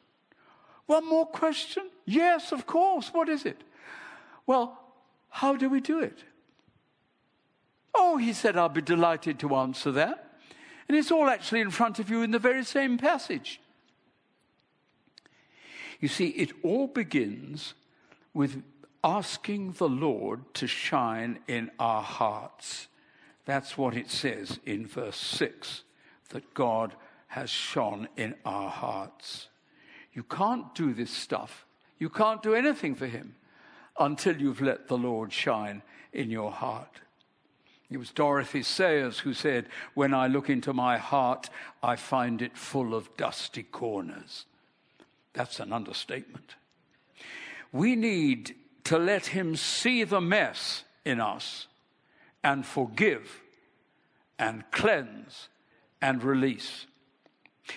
One 0.87 1.07
more 1.07 1.25
question? 1.25 1.89
Yes, 2.05 2.51
of 2.51 2.65
course. 2.65 3.09
What 3.13 3.29
is 3.29 3.45
it? 3.45 3.63
Well, 4.45 4.77
how 5.29 5.55
do 5.55 5.69
we 5.69 5.79
do 5.79 6.01
it? 6.01 6.23
Oh, 7.93 8.17
he 8.17 8.33
said, 8.33 8.57
I'll 8.57 8.69
be 8.69 8.81
delighted 8.81 9.39
to 9.39 9.55
answer 9.55 9.91
that. 9.93 10.30
And 10.87 10.97
it's 10.97 11.11
all 11.11 11.29
actually 11.29 11.61
in 11.61 11.71
front 11.71 11.99
of 11.99 12.09
you 12.09 12.21
in 12.23 12.31
the 12.31 12.39
very 12.39 12.63
same 12.63 12.97
passage. 12.97 13.59
You 15.99 16.07
see, 16.07 16.29
it 16.29 16.51
all 16.63 16.87
begins 16.87 17.73
with 18.33 18.63
asking 19.03 19.73
the 19.73 19.89
Lord 19.89 20.41
to 20.55 20.67
shine 20.67 21.39
in 21.47 21.71
our 21.79 22.01
hearts. 22.01 22.87
That's 23.45 23.77
what 23.77 23.95
it 23.95 24.09
says 24.09 24.59
in 24.65 24.87
verse 24.87 25.17
6 25.17 25.83
that 26.29 26.53
God 26.53 26.93
has 27.27 27.49
shone 27.49 28.07
in 28.17 28.35
our 28.45 28.69
hearts. 28.69 29.47
You 30.13 30.23
can't 30.23 30.73
do 30.75 30.93
this 30.93 31.11
stuff. 31.11 31.65
You 31.97 32.09
can't 32.09 32.43
do 32.43 32.53
anything 32.53 32.95
for 32.95 33.07
Him 33.07 33.35
until 33.99 34.37
you've 34.37 34.61
let 34.61 34.87
the 34.87 34.97
Lord 34.97 35.31
shine 35.31 35.81
in 36.13 36.29
your 36.29 36.51
heart. 36.51 37.01
It 37.91 37.97
was 37.97 38.11
Dorothy 38.11 38.63
Sayers 38.63 39.19
who 39.19 39.33
said, 39.33 39.67
When 39.95 40.13
I 40.13 40.27
look 40.27 40.49
into 40.49 40.71
my 40.71 40.97
heart, 40.97 41.49
I 41.83 41.97
find 41.97 42.41
it 42.41 42.57
full 42.57 42.95
of 42.95 43.15
dusty 43.17 43.63
corners. 43.63 44.45
That's 45.33 45.59
an 45.59 45.73
understatement. 45.73 46.55
We 47.73 47.97
need 47.97 48.55
to 48.85 48.97
let 48.97 49.27
Him 49.27 49.57
see 49.57 50.05
the 50.05 50.21
mess 50.21 50.85
in 51.03 51.19
us 51.19 51.67
and 52.45 52.65
forgive 52.65 53.41
and 54.39 54.63
cleanse 54.71 55.49
and 56.01 56.23
release. 56.23 56.85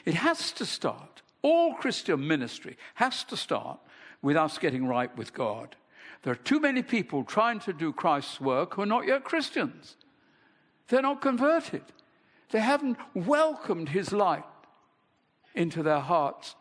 It 0.05 0.15
has 0.15 0.53
to 0.53 0.65
start. 0.65 1.23
All 1.43 1.75
Christian 1.75 2.27
ministry 2.27 2.77
has 2.95 3.25
to 3.25 3.37
start 3.37 3.81
with 4.23 4.37
us 4.37 4.59
getting 4.59 4.87
right 4.87 5.15
with 5.17 5.35
God. 5.35 5.75
There 6.23 6.33
are 6.33 6.37
too 6.37 6.61
many 6.61 6.83
people 6.83 7.25
trying 7.25 7.59
to 7.61 7.73
do 7.73 7.93
Christ's 7.93 8.41
work 8.41 8.75
who 8.75 8.83
are 8.83 8.87
not 8.87 9.07
yet 9.07 9.25
Christians. 9.25 9.97
They're 10.89 11.03
not 11.03 11.21
converted. 11.21 11.83
They 12.51 12.61
haven't 12.61 12.99
welcomed 13.15 13.91
His 13.91 14.13
light 14.13 14.45
into 15.55 15.83
their 15.83 16.01
hearts 16.01 16.55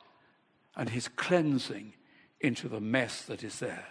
and 0.75 0.89
His 0.89 1.07
cleansing 1.07 1.93
into 2.39 2.67
the 2.67 2.81
mess 2.81 3.23
that 3.23 3.43
is 3.43 3.59
there. 3.59 3.87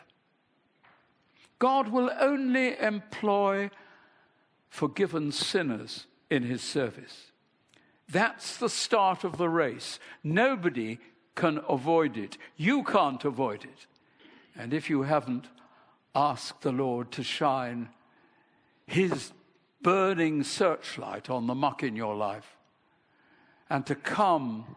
God 1.58 1.88
will 1.88 2.10
only 2.20 2.78
employ 2.80 3.70
forgiven 4.68 5.32
sinners 5.32 6.06
in 6.28 6.42
His 6.42 6.62
service. 6.62 7.30
That's 8.08 8.56
the 8.56 8.68
start 8.68 9.24
of 9.24 9.38
the 9.38 9.48
race. 9.48 9.98
Nobody 10.24 10.98
can 11.34 11.60
avoid 11.68 12.16
it. 12.16 12.36
You 12.56 12.82
can't 12.82 13.24
avoid 13.24 13.64
it. 13.64 13.86
And 14.56 14.74
if 14.74 14.90
you 14.90 15.02
haven't, 15.02 15.46
asked 16.14 16.60
the 16.62 16.72
Lord 16.72 17.10
to 17.12 17.22
shine 17.22 17.88
His 18.86 19.32
burning 19.82 20.42
searchlight 20.42 21.28
on 21.28 21.46
the 21.46 21.54
muck 21.54 21.82
in 21.82 21.96
your 21.96 22.14
life 22.14 22.56
and 23.68 23.86
to 23.86 23.94
come 23.94 24.76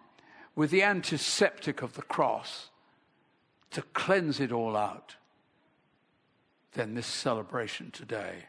with 0.55 0.71
the 0.71 0.83
antiseptic 0.83 1.81
of 1.81 1.93
the 1.93 2.01
cross 2.01 2.69
to 3.71 3.81
cleanse 3.93 4.39
it 4.39 4.51
all 4.51 4.75
out, 4.75 5.15
then 6.73 6.93
this 6.93 7.07
celebration 7.07 7.91
today 7.91 8.45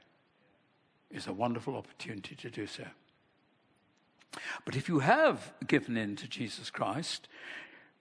is 1.10 1.26
a 1.26 1.32
wonderful 1.32 1.76
opportunity 1.76 2.34
to 2.36 2.50
do 2.50 2.66
so. 2.66 2.84
But 4.64 4.76
if 4.76 4.88
you 4.88 5.00
have 5.00 5.52
given 5.66 5.96
in 5.96 6.16
to 6.16 6.28
Jesus 6.28 6.70
Christ, 6.70 7.28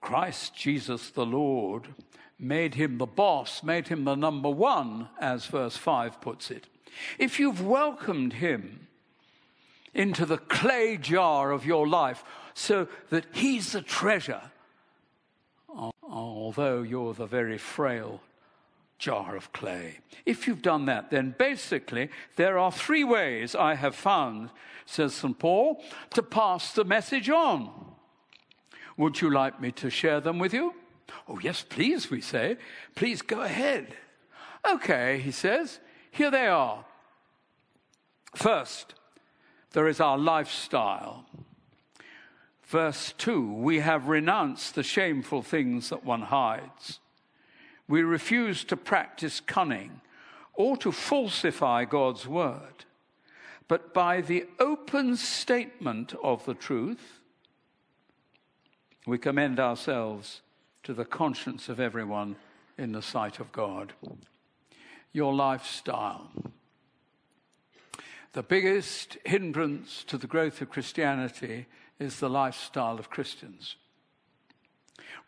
Christ 0.00 0.54
Jesus 0.54 1.10
the 1.10 1.26
Lord 1.26 1.88
made 2.38 2.74
him 2.74 2.98
the 2.98 3.06
boss, 3.06 3.62
made 3.62 3.88
him 3.88 4.04
the 4.04 4.14
number 4.14 4.50
one, 4.50 5.08
as 5.20 5.46
verse 5.46 5.76
5 5.76 6.20
puts 6.20 6.50
it. 6.50 6.66
If 7.18 7.38
you've 7.38 7.64
welcomed 7.64 8.34
him 8.34 8.88
into 9.94 10.26
the 10.26 10.38
clay 10.38 10.96
jar 10.96 11.50
of 11.52 11.64
your 11.64 11.88
life 11.88 12.22
so 12.54 12.88
that 13.10 13.26
he's 13.32 13.72
the 13.72 13.82
treasure, 13.82 14.42
although 16.02 16.82
you're 16.82 17.14
the 17.14 17.26
very 17.26 17.58
frail 17.58 18.20
jar 18.98 19.36
of 19.36 19.52
clay. 19.52 19.98
If 20.24 20.46
you've 20.46 20.62
done 20.62 20.86
that, 20.86 21.10
then 21.10 21.34
basically 21.38 22.10
there 22.36 22.58
are 22.58 22.72
three 22.72 23.04
ways 23.04 23.54
I 23.54 23.74
have 23.74 23.94
found, 23.94 24.50
says 24.86 25.14
St. 25.14 25.38
Paul, 25.38 25.82
to 26.14 26.22
pass 26.22 26.72
the 26.72 26.84
message 26.84 27.28
on. 27.28 27.70
Would 28.96 29.20
you 29.20 29.30
like 29.30 29.60
me 29.60 29.72
to 29.72 29.90
share 29.90 30.20
them 30.20 30.38
with 30.38 30.54
you? 30.54 30.74
Oh, 31.28 31.38
yes, 31.40 31.64
please, 31.68 32.10
we 32.10 32.20
say. 32.20 32.56
Please 32.94 33.20
go 33.20 33.42
ahead. 33.42 33.94
Okay, 34.68 35.18
he 35.18 35.30
says. 35.30 35.80
Here 36.16 36.30
they 36.30 36.46
are. 36.46 36.82
First, 38.34 38.94
there 39.72 39.86
is 39.86 40.00
our 40.00 40.16
lifestyle. 40.16 41.26
Verse 42.64 43.12
2 43.18 43.52
we 43.52 43.80
have 43.80 44.08
renounced 44.08 44.74
the 44.74 44.82
shameful 44.82 45.42
things 45.42 45.90
that 45.90 46.06
one 46.06 46.22
hides. 46.22 47.00
We 47.86 48.02
refuse 48.02 48.64
to 48.64 48.78
practice 48.78 49.40
cunning 49.40 50.00
or 50.54 50.78
to 50.78 50.90
falsify 50.90 51.84
God's 51.84 52.26
word, 52.26 52.86
but 53.68 53.92
by 53.92 54.22
the 54.22 54.46
open 54.58 55.16
statement 55.16 56.14
of 56.22 56.46
the 56.46 56.54
truth, 56.54 57.20
we 59.06 59.18
commend 59.18 59.60
ourselves 59.60 60.40
to 60.82 60.94
the 60.94 61.04
conscience 61.04 61.68
of 61.68 61.78
everyone 61.78 62.36
in 62.78 62.92
the 62.92 63.02
sight 63.02 63.38
of 63.38 63.52
God. 63.52 63.92
Your 65.16 65.32
lifestyle. 65.32 66.30
The 68.34 68.42
biggest 68.42 69.16
hindrance 69.24 70.04
to 70.08 70.18
the 70.18 70.26
growth 70.26 70.60
of 70.60 70.68
Christianity 70.68 71.64
is 71.98 72.20
the 72.20 72.28
lifestyle 72.28 72.98
of 72.98 73.08
Christians. 73.08 73.76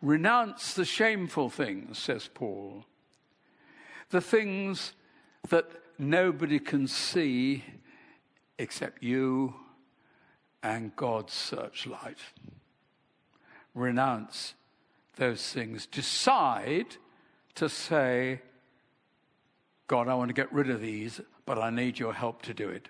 Renounce 0.03 0.75
the 0.75 0.85
shameful 0.85 1.49
things, 1.49 1.99
says 1.99 2.29
Paul, 2.35 2.85
the 4.11 4.21
things 4.21 4.93
that 5.49 5.71
nobody 5.99 6.59
can 6.59 6.87
see 6.87 7.65
except 8.59 9.03
you 9.03 9.55
and 10.63 10.95
God's 10.97 11.33
searchlight. 11.33 12.19
Renounce 13.75 14.53
those 15.17 15.51
things. 15.51 15.87
Decide 15.87 16.97
to 17.55 17.71
say, 17.71 18.43
God, 19.89 20.07
I 20.07 20.15
want 20.15 20.29
to 20.29 20.35
get 20.35 20.53
rid 20.53 20.71
of 20.71 20.81
these, 20.81 21.21
but 21.47 21.59
I 21.59 21.71
need 21.71 21.99
your 21.99 22.13
help 22.13 22.43
to 22.43 22.55
do 22.55 22.69
it. 22.69 22.89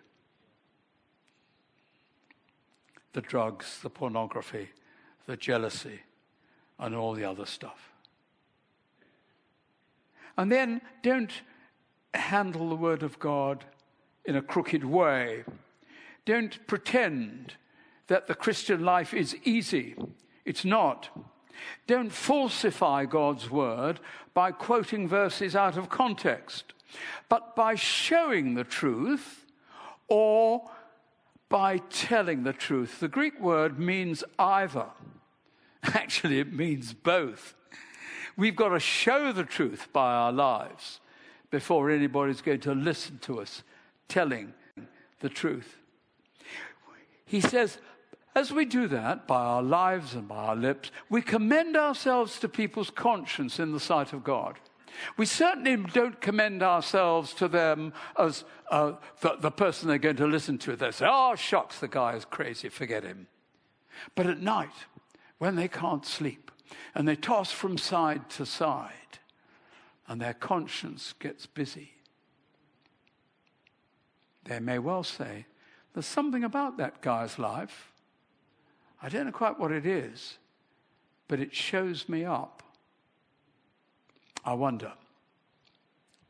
The 3.13 3.21
drugs, 3.21 3.81
the 3.83 3.91
pornography, 3.91 4.69
the 5.27 5.37
jealousy, 5.37 6.01
and 6.79 6.95
all 6.95 7.15
the 7.15 7.25
other 7.25 7.47
stuff. 7.47 7.93
And 10.37 10.53
then 10.53 10.81
don't 11.03 11.33
handle 12.15 12.69
the 12.69 12.77
Word 12.77 13.03
of 13.03 13.19
God 13.19 13.65
in 14.25 14.37
a 14.37 14.43
crooked 14.43 14.85
way. 14.85 15.45
Don't 16.25 16.67
pretend 16.67 17.55
that 18.09 18.27
the 18.27 18.35
Christian 18.35 18.85
life 18.85 19.15
is 19.15 19.37
easy. 19.45 19.97
It's 20.45 20.65
not. 20.65 21.09
Don't 21.87 22.13
falsify 22.13 23.05
God's 23.05 23.51
Word 23.51 24.01
by 24.35 24.53
quoting 24.53 25.09
verses 25.09 25.57
out 25.57 25.77
of 25.77 25.89
context, 25.89 26.73
but 27.29 27.55
by 27.55 27.75
showing 27.75 28.55
the 28.55 28.65
truth 28.65 29.45
or 30.09 30.71
by 31.49 31.79
telling 31.91 32.45
the 32.45 32.53
truth. 32.53 33.01
The 33.01 33.09
Greek 33.09 33.41
word 33.41 33.79
means 33.79 34.25
either. 34.39 34.87
Actually, 35.83 36.41
it 36.41 36.53
means 36.53 36.93
both. 36.93 37.55
We've 38.37 38.57
got 38.57 38.71
to 38.71 38.81
show 38.81 39.33
the 39.33 39.45
truth 39.45 39.89
by 39.93 40.13
our 40.13 40.33
lives 40.33 41.01
before 41.51 41.91
anybody's 41.91 42.41
going 42.41 42.61
to 42.61 42.75
listen 42.75 43.19
to 43.21 43.41
us 43.41 43.63
telling 44.09 44.53
the 45.21 45.29
truth. 45.29 45.77
He 47.25 47.41
says, 47.41 47.79
as 48.35 48.53
we 48.53 48.65
do 48.65 48.87
that 48.89 49.27
by 49.27 49.41
our 49.41 49.63
lives 49.63 50.15
and 50.15 50.29
by 50.29 50.37
our 50.37 50.57
lips, 50.57 50.91
we 51.11 51.21
commend 51.21 51.77
ourselves 51.77 52.39
to 52.41 52.49
people's 52.49 52.91
conscience 52.91 53.59
in 53.59 53.73
the 53.73 53.81
sight 53.81 54.13
of 54.13 54.23
God. 54.23 54.59
We 55.17 55.27
certainly 55.27 55.77
don't 55.77 56.21
commend 56.21 56.63
ourselves 56.63 57.33
to 57.35 57.49
them 57.49 57.93
as 58.19 58.45
uh, 58.71 58.93
the, 59.21 59.37
the 59.41 59.51
person 59.51 59.89
they're 59.89 59.99
going 59.99 60.17
to 60.17 60.27
listen 60.27 60.59
to. 60.59 60.77
They 60.77 60.91
say, 60.91 61.07
oh, 61.09 61.35
shucks, 61.35 61.79
the 61.79 61.89
guy 61.89 62.15
is 62.15 62.25
crazy, 62.25 62.69
forget 62.69 63.05
him. 63.05 63.27
But 64.15 64.27
at 64.27 64.41
night, 64.41 64.71
when 65.39 65.57
they 65.57 65.69
can't 65.69 66.05
sleep 66.05 66.51
and 66.95 67.07
they 67.07 67.17
toss 67.17 67.51
from 67.51 67.79
side 67.79 68.29
to 68.31 68.47
side 68.47 68.93
and 70.07 70.21
their 70.21 70.35
conscience 70.35 71.15
gets 71.19 71.47
busy, 71.47 71.93
they 74.45 74.61
may 74.61 74.79
well 74.79 75.03
say, 75.03 75.47
There's 75.93 76.07
something 76.07 76.45
about 76.45 76.79
that 76.79 77.01
guy's 77.01 77.39
life. 77.39 77.93
I 79.03 79.09
don't 79.09 79.27
know 79.27 79.33
quite 79.33 79.59
what 79.59 79.71
it 79.71 79.87
is, 79.87 80.39
but 81.29 81.41
it 81.41 81.55
shows 81.55 82.09
me 82.09 82.25
up. 82.25 82.63
I 84.45 84.55
wonder. 84.55 84.93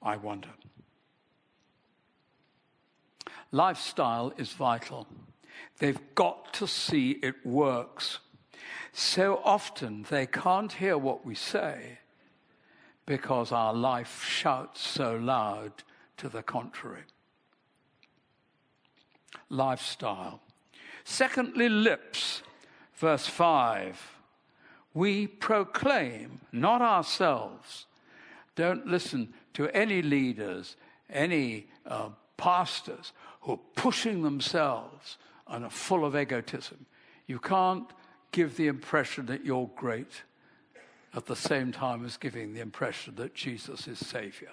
I 0.03 0.17
wonder. 0.17 0.51
Lifestyle 3.53 4.33
is 4.37 4.53
vital. 4.53 5.07
They've 5.79 6.01
got 6.15 6.53
to 6.55 6.67
see 6.67 7.13
it 7.23 7.47
works. 7.47 8.19
So 8.93 9.41
often 9.45 10.07
they 10.11 10.27
can't 10.27 10.73
hear 10.73 10.99
what 10.99 11.25
we 11.25 11.35
say 11.35 11.99
because 13.07 13.53
our 13.53 13.73
life 13.73 14.25
shouts 14.25 14.87
so 14.87 15.17
loud 15.17 15.73
to 16.19 16.29
the 16.29 16.43
contrary. 16.43 17.05
Lifestyle. 19.49 20.41
Secondly, 21.05 21.69
lips. 21.69 22.43
Verse 22.95 23.27
5. 23.27 24.19
We 24.93 25.27
proclaim, 25.27 26.41
not 26.53 26.83
ourselves. 26.83 27.87
Don't 28.59 28.89
listen 28.89 29.33
to 29.55 29.69
any 29.69 30.03
leaders, 30.03 30.77
any 31.09 31.69
uh, 31.87 32.09
pastors 32.37 33.13
who 33.43 33.53
are 33.53 33.61
pushing 33.77 34.23
themselves 34.23 35.17
and 35.47 35.65
are 35.65 35.71
full 35.71 36.05
of 36.05 36.17
egotism. 36.17 36.85
You 37.29 37.39
can't 37.39 37.89
give 38.33 38.57
the 38.57 38.67
impression 38.67 39.27
that 39.27 39.45
you're 39.45 39.71
great 39.77 40.25
at 41.15 41.27
the 41.27 41.37
same 41.37 41.71
time 41.71 42.05
as 42.05 42.17
giving 42.17 42.53
the 42.53 42.59
impression 42.59 43.15
that 43.15 43.33
Jesus 43.33 43.87
is 43.87 44.05
Savior. 44.05 44.51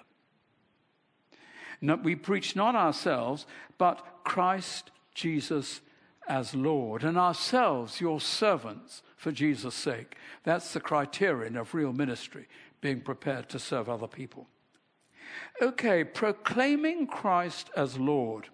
No, 1.81 1.95
we 1.95 2.13
preach 2.15 2.55
not 2.55 2.75
ourselves, 2.75 3.47
but 3.79 4.05
Christ 4.23 4.91
Jesus 5.15 5.81
as 6.27 6.55
Lord, 6.55 7.03
and 7.03 7.17
ourselves 7.17 8.01
your 8.01 8.19
servants 8.19 9.03
for 9.17 9.31
Jesus' 9.31 9.75
sake. 9.75 10.15
That's 10.43 10.73
the 10.73 10.79
criterion 10.79 11.55
of 11.55 11.73
real 11.73 11.93
ministry, 11.93 12.47
being 12.81 13.01
prepared 13.01 13.49
to 13.49 13.59
serve 13.59 13.89
other 13.89 14.07
people. 14.07 14.47
Okay, 15.61 16.03
proclaiming 16.03 17.07
Christ 17.07 17.69
as 17.75 17.97
Lord. 17.97 18.49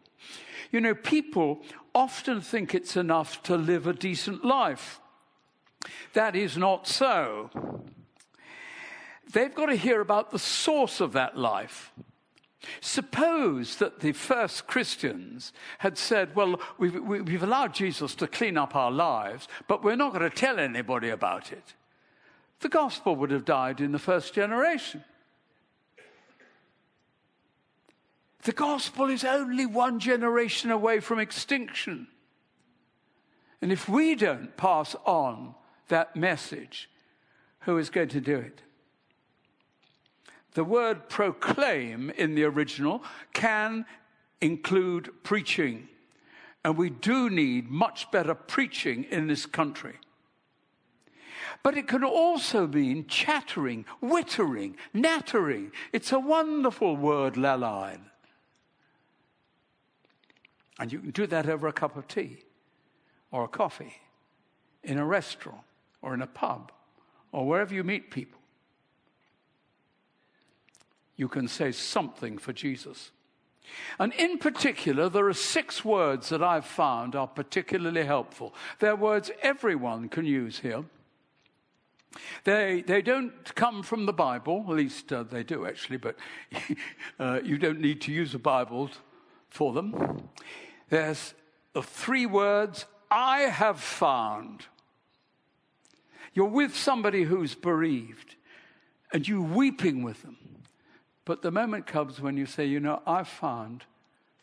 You 0.71 0.81
know, 0.81 0.95
people 0.95 1.61
often 1.93 2.41
think 2.41 2.73
it's 2.73 2.95
enough 2.95 3.43
to 3.43 3.57
live 3.57 3.87
a 3.87 3.93
decent 3.93 4.45
life. 4.45 4.99
That 6.13 6.35
is 6.35 6.57
not 6.57 6.87
so. 6.87 7.49
They've 9.33 9.53
got 9.53 9.67
to 9.67 9.75
hear 9.75 10.01
about 10.01 10.31
the 10.31 10.39
source 10.39 11.01
of 11.01 11.13
that 11.13 11.37
life. 11.37 11.91
Suppose 12.79 13.77
that 13.77 14.01
the 14.01 14.11
first 14.11 14.67
Christians 14.67 15.51
had 15.79 15.97
said, 15.97 16.35
Well, 16.35 16.61
we've, 16.77 17.01
we've, 17.01 17.43
allowed 17.43 17.73
Jesus 17.73 18.13
to 18.15 18.27
clean 18.27 18.57
up 18.57 18.75
our 18.75 18.91
lives, 18.91 19.47
but 19.67 19.83
we're 19.83 19.95
not 19.95 20.13
going 20.13 20.29
to 20.29 20.35
tell 20.35 20.59
anybody 20.59 21.09
about 21.09 21.51
it. 21.51 21.73
The 22.59 22.69
gospel 22.69 23.15
would 23.15 23.31
have 23.31 23.45
died 23.45 23.81
in 23.81 23.91
the 23.91 23.99
first 23.99 24.33
generation. 24.33 25.03
The 28.43 28.51
gospel 28.51 29.09
is 29.09 29.23
only 29.23 29.65
one 29.65 29.99
generation 29.99 30.71
away 30.71 30.99
from 30.99 31.19
extinction. 31.19 32.07
And 33.61 33.71
if 33.71 33.87
we 33.87 34.15
don't 34.15 34.55
pass 34.57 34.95
on 35.05 35.55
that 35.87 36.15
message, 36.15 36.89
who 37.61 37.77
is 37.77 37.89
going 37.89 38.09
to 38.09 38.21
do 38.21 38.37
it? 38.37 38.61
The 40.53 40.63
word 40.63 41.07
proclaim 41.07 42.09
in 42.11 42.35
the 42.35 42.43
original 42.43 43.03
can 43.33 43.85
include 44.41 45.11
preaching. 45.23 45.87
And 46.63 46.77
we 46.77 46.89
do 46.89 47.29
need 47.29 47.69
much 47.69 48.11
better 48.11 48.35
preaching 48.35 49.05
in 49.05 49.27
this 49.27 49.45
country. 49.45 49.95
But 51.63 51.77
it 51.77 51.87
can 51.87 52.03
also 52.03 52.67
mean 52.67 53.05
chattering, 53.07 53.85
wittering, 54.01 54.75
nattering. 54.93 55.71
It's 55.93 56.11
a 56.11 56.19
wonderful 56.19 56.95
word, 56.97 57.35
lalein. 57.35 57.99
And 60.79 60.91
you 60.91 60.99
can 60.99 61.11
do 61.11 61.27
that 61.27 61.47
over 61.47 61.67
a 61.67 61.73
cup 61.73 61.95
of 61.95 62.07
tea 62.07 62.39
or 63.31 63.43
a 63.43 63.47
coffee 63.47 64.01
in 64.83 64.97
a 64.97 65.05
restaurant 65.05 65.61
or 66.01 66.13
in 66.13 66.21
a 66.21 66.27
pub 66.27 66.71
or 67.31 67.47
wherever 67.47 67.73
you 67.73 67.83
meet 67.83 68.09
people. 68.09 68.40
You 71.21 71.27
can 71.27 71.47
say 71.47 71.71
something 71.71 72.39
for 72.39 72.51
Jesus. 72.51 73.11
And 73.99 74.11
in 74.13 74.39
particular, 74.39 75.07
there 75.07 75.27
are 75.27 75.35
six 75.35 75.85
words 75.85 76.29
that 76.29 76.41
I've 76.41 76.65
found 76.65 77.15
are 77.15 77.27
particularly 77.27 78.03
helpful. 78.03 78.55
They're 78.79 78.95
words 78.95 79.29
everyone 79.43 80.09
can 80.09 80.25
use 80.25 80.57
here. 80.57 80.83
They, 82.43 82.81
they 82.81 83.03
don't 83.03 83.53
come 83.53 83.83
from 83.83 84.07
the 84.07 84.13
Bible, 84.13 84.65
at 84.67 84.73
least 84.73 85.13
uh, 85.13 85.21
they 85.21 85.43
do 85.43 85.67
actually, 85.67 85.97
but 85.97 86.15
uh, 87.19 87.41
you 87.43 87.59
don't 87.59 87.81
need 87.81 88.01
to 88.01 88.11
use 88.11 88.33
a 88.33 88.39
Bible 88.39 88.89
for 89.47 89.73
them. 89.73 90.27
There's 90.89 91.35
the 91.73 91.83
three 91.83 92.25
words 92.25 92.87
I 93.11 93.41
have 93.41 93.79
found. 93.79 94.65
You're 96.33 96.47
with 96.47 96.75
somebody 96.75 97.25
who's 97.25 97.53
bereaved 97.53 98.37
and 99.13 99.27
you're 99.27 99.39
weeping 99.39 100.01
with 100.01 100.23
them. 100.23 100.37
But 101.31 101.43
the 101.43 101.49
moment 101.49 101.87
comes 101.87 102.19
when 102.19 102.35
you 102.35 102.45
say, 102.45 102.65
you 102.65 102.81
know, 102.81 103.01
I've 103.07 103.29
found 103.29 103.85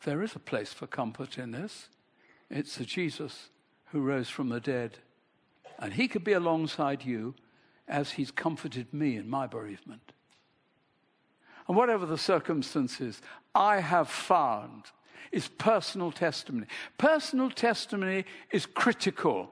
there 0.04 0.22
is 0.22 0.34
a 0.34 0.38
place 0.38 0.72
for 0.72 0.86
comfort 0.86 1.36
in 1.36 1.50
this. 1.50 1.90
It's 2.48 2.76
the 2.76 2.86
Jesus 2.86 3.50
who 3.92 4.00
rose 4.00 4.30
from 4.30 4.48
the 4.48 4.58
dead. 4.58 4.96
And 5.78 5.92
he 5.92 6.08
could 6.08 6.24
be 6.24 6.32
alongside 6.32 7.04
you 7.04 7.34
as 7.86 8.12
he's 8.12 8.30
comforted 8.30 8.94
me 8.94 9.18
in 9.18 9.28
my 9.28 9.46
bereavement. 9.46 10.12
And 11.68 11.76
whatever 11.76 12.06
the 12.06 12.16
circumstances, 12.16 13.20
I 13.54 13.80
have 13.80 14.08
found 14.08 14.84
is 15.30 15.46
personal 15.46 16.10
testimony. 16.10 16.68
Personal 16.96 17.50
testimony 17.50 18.24
is 18.50 18.64
critical. 18.64 19.50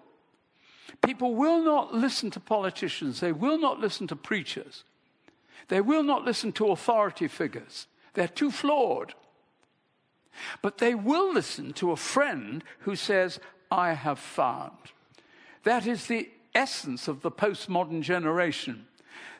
People 1.05 1.34
will 1.34 1.62
not 1.62 1.93
listen 1.93 2.30
to 2.30 2.41
politicians, 2.41 3.20
they 3.20 3.32
will 3.32 3.59
not 3.59 3.78
listen 3.78 4.07
to 4.07 4.16
preachers, 4.16 4.84
they 5.69 5.81
will 5.81 6.03
not 6.03 6.25
listen 6.25 6.53
to 6.53 6.71
authority 6.71 7.29
figures. 7.29 7.87
They're 8.15 8.29
too 8.29 8.51
flawed. 8.51 9.15
But 10.63 10.79
they 10.79 10.95
will 10.95 11.33
listen 11.33 11.73
to 11.75 11.93
a 11.93 11.97
friend 11.97 12.63
who 12.81 12.97
says, 12.97 13.41
I 13.71 13.95
have 13.95 14.19
found. 14.19 14.77
That 15.65 15.87
is 15.87 16.07
the 16.07 16.29
essence 16.55 17.09
of 17.09 17.23
the 17.23 17.31
postmodern 17.31 18.03
generation. 18.03 18.87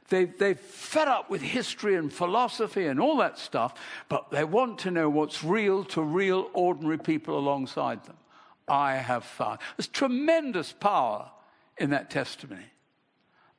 They've, 0.09 0.37
they've 0.39 0.59
fed 0.59 1.09
up 1.09 1.31
with 1.31 1.43
history 1.43 1.97
and 1.97 2.13
philosophy 2.13 2.87
and 2.87 3.01
all 3.01 3.17
that 3.19 3.39
stuff, 3.39 3.75
but 4.09 4.31
they 4.31 4.45
want 4.45 4.79
to 4.81 4.91
know 4.91 5.09
what's 5.09 5.43
real 5.43 5.85
to 5.85 6.03
real, 6.03 6.51
ordinary 6.53 6.99
people 6.99 7.39
alongside 7.39 8.05
them. 8.05 8.17
I 8.69 8.97
have 8.97 9.25
found. 9.25 9.59
There's 9.77 9.89
tremendous 9.89 10.73
power 10.73 11.31
in 11.79 11.91
that 11.91 12.11
testimony. 12.11 12.67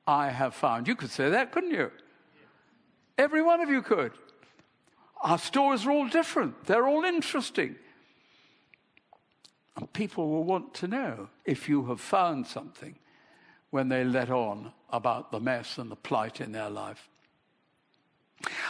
I 0.05 0.29
have 0.29 0.53
found. 0.53 0.87
You 0.87 0.95
could 0.95 1.11
say 1.11 1.29
that, 1.29 1.51
couldn't 1.51 1.71
you? 1.71 1.91
Every 3.17 3.41
one 3.41 3.61
of 3.61 3.69
you 3.69 3.81
could. 3.81 4.11
Our 5.21 5.39
stories 5.39 5.85
are 5.85 5.91
all 5.91 6.07
different, 6.07 6.65
they're 6.65 6.87
all 6.87 7.03
interesting. 7.03 7.75
And 9.75 9.91
people 9.93 10.29
will 10.29 10.43
want 10.43 10.73
to 10.75 10.87
know 10.87 11.29
if 11.45 11.69
you 11.69 11.85
have 11.85 12.01
found 12.01 12.47
something 12.47 12.95
when 13.69 13.89
they 13.89 14.03
let 14.03 14.31
on 14.31 14.71
about 14.89 15.31
the 15.31 15.39
mess 15.39 15.77
and 15.77 15.91
the 15.91 15.95
plight 15.95 16.41
in 16.41 16.51
their 16.51 16.69
life. 16.69 17.09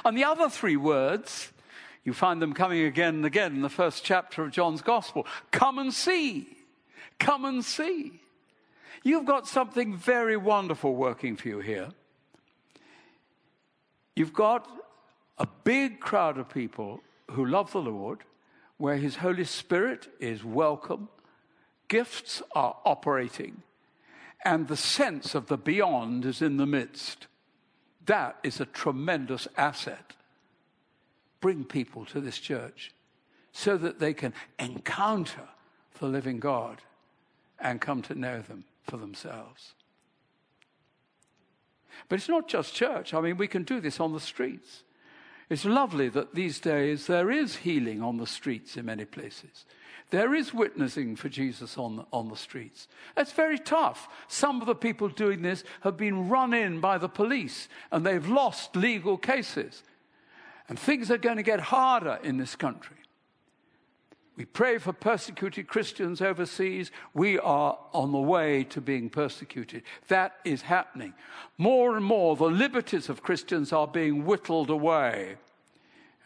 And 0.04 0.18
the 0.18 0.26
other 0.26 0.50
three 0.50 0.76
words, 0.76 1.52
you 2.04 2.14
find 2.14 2.42
them 2.42 2.54
coming 2.54 2.82
again 2.84 3.16
and 3.16 3.26
again 3.26 3.54
in 3.54 3.62
the 3.62 3.70
first 3.70 4.04
chapter 4.04 4.44
of 4.44 4.52
John's 4.52 4.82
Gospel 4.82 5.26
come 5.52 5.80
and 5.80 5.94
see. 5.94 6.48
Come 7.20 7.46
and 7.46 7.64
see. 7.64 8.22
You've 9.04 9.26
got 9.26 9.48
something 9.48 9.96
very 9.96 10.38
wonderful 10.38 10.96
working 10.96 11.36
for 11.36 11.48
you 11.48 11.60
here. 11.60 11.90
You've 14.18 14.34
got 14.34 14.68
a 15.38 15.48
big 15.64 16.00
crowd 16.00 16.40
of 16.40 16.50
people 16.50 17.02
who 17.30 17.46
love 17.46 17.72
the 17.72 17.82
Lord, 17.82 18.22
where 18.78 18.98
His 18.98 19.18
Holy 19.18 19.44
Spirit 19.44 20.08
is 20.20 20.44
welcome 20.44 21.10
Gifts 21.88 22.42
are 22.54 22.76
operating, 22.84 23.62
and 24.44 24.68
the 24.68 24.76
sense 24.76 25.36
of 25.36 25.48
the 25.48 25.56
beyond 25.56 26.26
is 26.26 26.42
in 26.42 26.58
the 26.58 26.66
midst. 26.66 27.28
That 28.08 28.38
is 28.42 28.60
a 28.60 28.66
tremendous 28.66 29.48
asset. 29.56 30.14
Bring 31.40 31.64
people 31.64 32.04
to 32.06 32.20
this 32.20 32.40
church 32.40 32.94
so 33.52 33.78
that 33.78 34.00
they 34.00 34.16
can 34.16 34.34
encounter 34.58 35.48
the 36.00 36.08
living 36.08 36.40
God 36.40 36.82
and 37.60 37.80
come 37.80 38.02
to 38.02 38.16
know 38.16 38.42
them 38.42 38.66
for 38.82 38.98
themselves. 38.98 39.74
But 42.10 42.20
it's 42.20 42.30
not 42.30 42.48
just 42.48 42.74
church. 42.74 43.14
I 43.14 43.22
mean, 43.22 43.38
we 43.38 43.48
can 43.48 43.64
do 43.64 43.80
this 43.80 44.00
on 44.00 44.14
the 44.14 44.20
streets. 44.20 44.84
It's 45.50 45.66
lovely 45.66 46.10
that 46.10 46.36
these 46.36 46.60
days 46.60 47.08
there 47.08 47.32
is 47.32 47.58
healing 47.58 48.02
on 48.02 48.18
the 48.18 48.28
streets 48.28 48.76
in 48.76 48.86
many 48.86 49.06
places. 49.06 49.66
There 50.10 50.34
is 50.34 50.54
witnessing 50.54 51.16
for 51.18 51.28
Jesus 51.28 51.78
on 51.78 51.98
the, 51.98 52.06
on 52.14 52.30
the 52.30 52.38
streets. 52.38 52.88
It's 53.18 53.34
very 53.34 53.60
tough. 53.60 54.08
Some 54.28 54.62
of 54.62 54.68
the 54.68 54.76
people 54.76 55.10
doing 55.10 55.42
this 55.42 55.64
have 55.82 55.98
been 55.98 56.30
run 56.30 56.54
in 56.54 56.80
by 56.80 56.98
the 56.98 57.10
police 57.10 57.68
and 57.92 58.06
they've 58.06 58.28
lost 58.28 58.76
legal 58.76 59.18
cases. 59.18 59.84
And 60.70 60.80
things 60.80 61.12
are 61.12 61.18
going 61.18 61.38
to 61.38 61.44
get 61.44 61.60
harder 61.60 62.20
in 62.24 62.38
this 62.38 62.56
country. 62.56 62.98
We 64.38 64.46
pray 64.46 64.78
for 64.78 64.94
persecuted 64.94 65.68
Christians 65.68 66.22
overseas. 66.22 66.92
We 67.16 67.40
are 67.40 67.80
on 67.92 68.12
the 68.12 68.20
way 68.20 68.64
to 68.66 68.80
being 68.80 69.10
persecuted. 69.10 69.82
That 70.10 70.36
is 70.46 70.62
happening. 70.62 71.16
More 71.58 71.98
and 71.98 72.06
more, 72.06 72.36
the 72.36 72.46
liberties 72.46 73.10
of 73.10 73.24
Christians 73.24 73.74
are 73.74 73.88
being 73.88 74.26
whittled 74.26 74.70
away. 74.70 75.38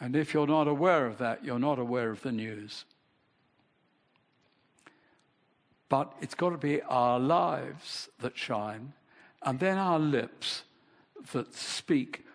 And 0.02 0.18
if 0.18 0.34
you're 0.34 0.46
not 0.46 0.68
aware 0.68 1.06
of 1.06 1.20
that, 1.20 1.46
you're 1.46 1.58
not 1.58 1.80
aware 1.80 2.10
of 2.10 2.22
the 2.22 2.34
news. 2.34 2.84
But 5.88 6.14
it's 6.20 6.36
got 6.36 6.50
to 6.50 6.58
be 6.58 6.82
our 6.82 7.18
lives 7.18 8.10
that 8.20 8.38
shine, 8.38 8.92
and 9.42 9.58
then 9.60 9.78
our 9.78 10.00
lips 10.00 10.64
that 11.32 11.54
speak, 11.54 12.26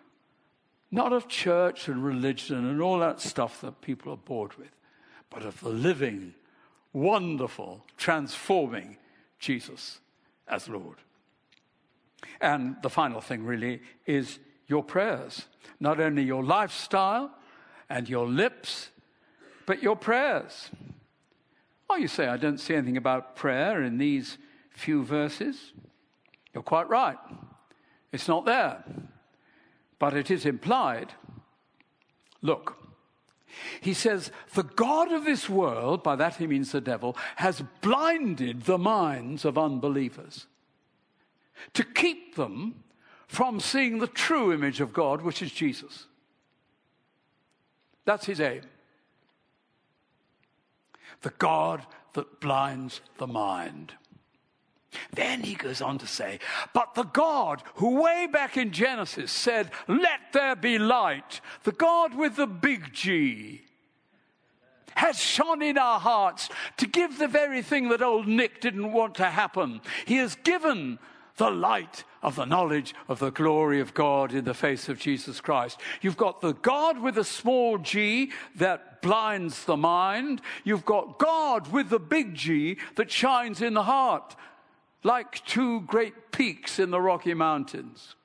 not 0.89 1.13
of 1.13 1.27
church 1.27 1.87
and 1.87 2.03
religion 2.03 2.65
and 2.65 2.81
all 2.81 2.97
that 2.99 3.21
stuff 3.21 3.61
that 3.61 3.81
people 3.81 4.11
are 4.11 4.17
bored 4.17 4.57
with 4.57 4.71
but 5.29 5.43
of 5.43 5.59
the 5.61 5.69
living, 5.69 6.33
wonderful, 6.93 7.83
transforming 7.97 8.97
Jesus 9.39 9.99
as 10.47 10.67
Lord. 10.67 10.97
And 12.41 12.75
the 12.81 12.89
final 12.89 13.21
thing, 13.21 13.43
really, 13.43 13.81
is 14.05 14.39
your 14.67 14.83
prayers. 14.83 15.45
Not 15.79 15.99
only 15.99 16.23
your 16.23 16.43
lifestyle 16.43 17.31
and 17.89 18.09
your 18.09 18.27
lips, 18.27 18.89
but 19.65 19.83
your 19.83 19.95
prayers. 19.95 20.69
Oh, 21.89 21.95
you 21.95 22.07
say, 22.07 22.27
I 22.27 22.37
don't 22.37 22.59
see 22.59 22.75
anything 22.75 22.97
about 22.97 23.35
prayer 23.35 23.83
in 23.83 23.97
these 23.97 24.37
few 24.71 25.03
verses. 25.03 25.73
You're 26.53 26.63
quite 26.63 26.89
right. 26.89 27.17
It's 28.11 28.27
not 28.27 28.45
there. 28.45 28.83
But 29.99 30.15
it 30.15 30.29
is 30.29 30.45
implied. 30.45 31.13
Look, 32.41 32.77
he 33.81 33.93
says, 33.93 34.31
The 34.53 34.63
God 34.63 35.11
of 35.11 35.25
this 35.25 35.49
world, 35.49 36.03
by 36.03 36.15
that 36.15 36.35
he 36.35 36.47
means 36.47 36.71
the 36.71 36.81
devil, 36.81 37.15
has 37.37 37.63
blinded 37.81 38.63
the 38.63 38.77
minds 38.77 39.45
of 39.45 39.57
unbelievers 39.57 40.47
to 41.73 41.83
keep 41.83 42.35
them 42.35 42.83
from 43.27 43.59
seeing 43.59 43.99
the 43.99 44.07
true 44.07 44.53
image 44.53 44.79
of 44.79 44.93
God, 44.93 45.21
which 45.21 45.41
is 45.41 45.51
Jesus. 45.51 46.07
That's 48.05 48.25
his 48.25 48.39
aim. 48.39 48.61
The 51.21 51.33
God 51.37 51.85
that 52.13 52.39
blinds 52.39 53.01
the 53.17 53.27
mind. 53.27 53.93
Then 55.13 55.41
he 55.41 55.55
goes 55.55 55.81
on 55.81 55.97
to 55.99 56.07
say, 56.07 56.39
But 56.73 56.95
the 56.95 57.03
God 57.03 57.63
who 57.75 58.01
way 58.01 58.27
back 58.31 58.57
in 58.57 58.71
Genesis 58.71 59.31
said, 59.31 59.71
Let 59.87 60.33
there 60.33 60.55
be 60.55 60.77
light, 60.79 61.41
the 61.63 61.71
God 61.71 62.15
with 62.15 62.35
the 62.35 62.47
big 62.47 62.93
G, 62.93 63.61
has 64.95 65.19
shone 65.19 65.61
in 65.61 65.77
our 65.77 65.99
hearts 65.99 66.49
to 66.77 66.87
give 66.87 67.19
the 67.19 67.27
very 67.27 67.61
thing 67.61 67.89
that 67.89 68.01
old 68.01 68.27
Nick 68.27 68.61
didn't 68.61 68.91
want 68.91 69.15
to 69.15 69.25
happen. 69.25 69.81
He 70.05 70.15
has 70.17 70.35
given 70.35 70.97
the 71.35 71.51
light 71.51 72.03
of 72.23 72.35
the 72.35 72.45
knowledge 72.45 72.95
of 73.07 73.19
the 73.19 73.29
glory 73.29 73.79
of 73.79 73.93
God 73.93 74.33
in 74.33 74.43
the 74.43 74.55
face 74.55 74.89
of 74.89 74.99
Jesus 74.99 75.39
Christ. 75.39 75.79
You've 76.01 76.17
got 76.17 76.41
the 76.41 76.53
God 76.53 76.99
with 76.99 77.17
a 77.19 77.23
small 77.23 77.77
g 77.77 78.31
that 78.55 79.01
blinds 79.03 79.65
the 79.65 79.77
mind. 79.77 80.41
You've 80.63 80.85
got 80.85 81.19
God 81.19 81.71
with 81.71 81.89
the 81.89 81.99
big 81.99 82.33
G 82.33 82.77
that 82.95 83.11
shines 83.11 83.61
in 83.61 83.75
the 83.75 83.83
heart 83.83 84.35
like 85.07 85.43
two 85.45 85.79
great 85.81 86.33
peaks 86.33 86.79
in 86.79 86.91
the 86.91 86.99
Rocky 86.99 87.33
Mountains. 87.33 88.15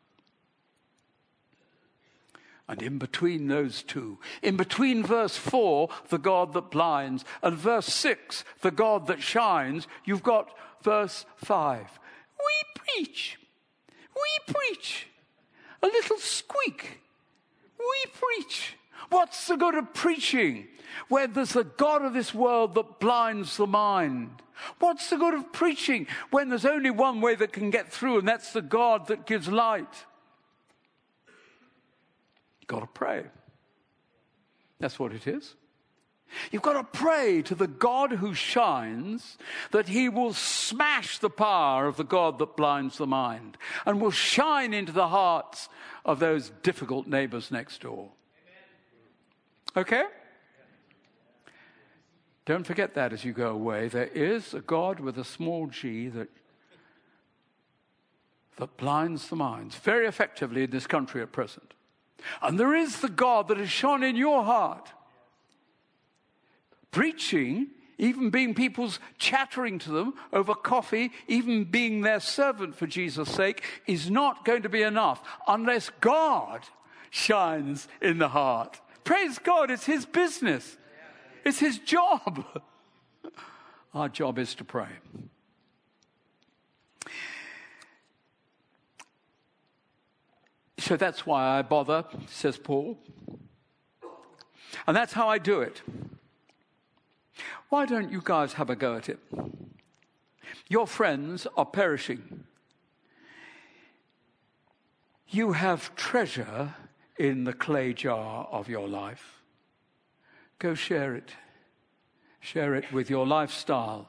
And 2.68 2.82
in 2.82 2.98
between 2.98 3.46
those 3.46 3.84
two, 3.84 4.18
in 4.42 4.56
between 4.56 5.04
verse 5.04 5.36
4, 5.36 5.88
the 6.08 6.18
God 6.18 6.52
that 6.54 6.72
blinds, 6.72 7.24
and 7.40 7.56
verse 7.56 7.86
6, 7.86 8.44
the 8.62 8.72
God 8.72 9.06
that 9.06 9.22
shines, 9.22 9.86
you've 10.04 10.24
got 10.24 10.50
verse 10.82 11.24
5. 11.36 12.00
We 12.38 12.82
preach. 12.82 13.38
We 13.88 14.52
preach. 14.52 15.06
A 15.82 15.86
little 15.86 16.18
squeak. 16.18 17.00
We 17.78 18.10
preach. 18.12 18.74
What's 19.10 19.46
the 19.46 19.56
good 19.56 19.74
of 19.74 19.92
preaching 19.94 20.68
where 21.08 21.26
there's 21.26 21.56
a 21.56 21.64
God 21.64 22.04
of 22.04 22.14
this 22.14 22.34
world 22.34 22.74
that 22.74 23.00
blinds 23.00 23.56
the 23.56 23.66
mind? 23.66 24.42
What's 24.78 25.10
the 25.10 25.16
good 25.16 25.34
of 25.34 25.52
preaching 25.52 26.06
when 26.30 26.48
there's 26.48 26.64
only 26.64 26.90
one 26.90 27.20
way 27.20 27.34
that 27.34 27.52
can 27.52 27.70
get 27.70 27.92
through, 27.92 28.18
and 28.18 28.28
that's 28.28 28.52
the 28.52 28.62
God 28.62 29.08
that 29.08 29.26
gives 29.26 29.48
light? 29.48 30.06
You've 32.60 32.68
got 32.68 32.80
to 32.80 32.86
pray. 32.86 33.24
That's 34.78 34.98
what 34.98 35.12
it 35.12 35.26
is. 35.26 35.54
You've 36.50 36.62
got 36.62 36.74
to 36.74 36.98
pray 36.98 37.42
to 37.42 37.54
the 37.54 37.66
God 37.66 38.12
who 38.12 38.34
shines 38.34 39.36
that 39.70 39.88
he 39.88 40.08
will 40.08 40.32
smash 40.32 41.18
the 41.18 41.30
power 41.30 41.86
of 41.86 41.96
the 41.96 42.04
God 42.04 42.38
that 42.38 42.56
blinds 42.56 42.96
the 42.96 43.06
mind 43.06 43.58
and 43.84 44.00
will 44.00 44.10
shine 44.10 44.72
into 44.72 44.92
the 44.92 45.08
hearts 45.08 45.68
of 46.04 46.18
those 46.18 46.50
difficult 46.62 47.06
neighbors 47.06 47.50
next 47.50 47.82
door. 47.82 48.10
Okay? 49.76 50.04
Don't 52.44 52.66
forget 52.66 52.94
that 52.94 53.12
as 53.12 53.24
you 53.24 53.32
go 53.32 53.50
away. 53.50 53.88
There 53.88 54.06
is 54.06 54.52
a 54.52 54.60
God 54.60 55.00
with 55.00 55.16
a 55.18 55.24
small 55.24 55.68
g 55.68 56.08
that, 56.08 56.28
that 58.56 58.76
blinds 58.76 59.28
the 59.28 59.36
minds 59.36 59.76
very 59.76 60.06
effectively 60.06 60.64
in 60.64 60.70
this 60.70 60.86
country 60.86 61.22
at 61.22 61.32
present. 61.32 61.74
And 62.40 62.58
there 62.58 62.74
is 62.74 63.00
the 63.00 63.08
God 63.08 63.48
that 63.48 63.58
has 63.58 63.70
shone 63.70 64.02
in 64.02 64.16
your 64.16 64.44
heart. 64.44 64.90
Preaching, 66.90 67.68
even 67.98 68.30
being 68.30 68.54
people's 68.54 68.98
chattering 69.18 69.78
to 69.80 69.90
them 69.90 70.14
over 70.32 70.54
coffee, 70.54 71.12
even 71.28 71.64
being 71.64 72.00
their 72.00 72.20
servant 72.20 72.74
for 72.74 72.86
Jesus' 72.86 73.30
sake, 73.30 73.62
is 73.86 74.10
not 74.10 74.44
going 74.44 74.62
to 74.62 74.68
be 74.68 74.82
enough 74.82 75.22
unless 75.46 75.90
God 76.00 76.62
shines 77.10 77.88
in 78.00 78.18
the 78.18 78.28
heart. 78.28 78.80
Praise 79.04 79.38
God, 79.38 79.70
it's 79.70 79.86
His 79.86 80.06
business. 80.06 80.76
It's 81.44 81.58
his 81.58 81.78
job. 81.78 82.62
Our 83.94 84.08
job 84.08 84.38
is 84.38 84.54
to 84.56 84.64
pray. 84.64 84.88
So 90.78 90.96
that's 90.96 91.26
why 91.26 91.58
I 91.58 91.62
bother, 91.62 92.04
says 92.26 92.58
Paul. 92.58 92.98
And 94.86 94.96
that's 94.96 95.12
how 95.12 95.28
I 95.28 95.38
do 95.38 95.60
it. 95.60 95.82
Why 97.68 97.86
don't 97.86 98.10
you 98.10 98.20
guys 98.22 98.54
have 98.54 98.70
a 98.70 98.76
go 98.76 98.96
at 98.96 99.08
it? 99.08 99.18
Your 100.68 100.86
friends 100.86 101.46
are 101.56 101.66
perishing. 101.66 102.44
You 105.28 105.52
have 105.52 105.94
treasure 105.94 106.74
in 107.22 107.44
the 107.44 107.52
clay 107.52 107.92
jar 107.92 108.48
of 108.50 108.68
your 108.68 108.88
life. 108.88 109.42
Go 110.58 110.74
share 110.74 111.14
it. 111.14 111.30
Share 112.40 112.74
it 112.74 112.92
with 112.92 113.08
your 113.08 113.24
lifestyle. 113.24 114.08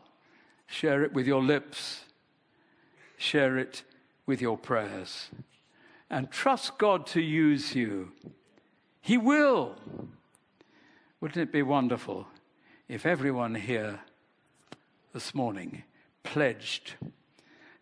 Share 0.65 1.03
it 1.03 1.13
with 1.13 1.27
your 1.27 1.43
lips. 1.43 2.05
Share 3.15 3.59
it 3.59 3.83
with 4.25 4.41
your 4.41 4.57
prayers. 4.57 5.29
And 6.09 6.31
trust 6.31 6.79
God 6.79 7.05
to 7.07 7.21
use 7.21 7.75
you. 7.75 8.13
He 8.99 9.15
will. 9.15 9.75
Wouldn't 11.21 11.37
it 11.37 11.51
be 11.51 11.61
wonderful 11.61 12.25
if 12.87 13.05
everyone 13.05 13.53
here 13.53 13.99
this 15.13 15.35
morning 15.35 15.83
pledged 16.23 16.95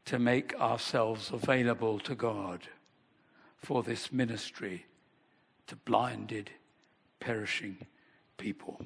to 0.04 0.20
make 0.20 0.54
ourselves 0.60 1.32
available 1.32 2.00
to 2.00 2.16
God 2.16 2.68
for 3.56 3.82
this 3.82 4.12
ministry 4.12 4.88
to 5.72 5.78
blinded, 5.78 6.52
perishing 7.22 7.78
people. 8.36 8.86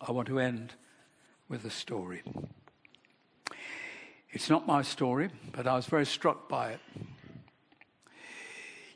I 0.00 0.12
want 0.12 0.28
to 0.28 0.38
end 0.38 0.74
with 1.48 1.64
a 1.64 1.70
story. 1.70 2.22
It's 4.30 4.48
not 4.48 4.64
my 4.64 4.82
story, 4.82 5.30
but 5.50 5.66
I 5.66 5.74
was 5.74 5.86
very 5.86 6.06
struck 6.06 6.48
by 6.48 6.70
it. 6.70 6.80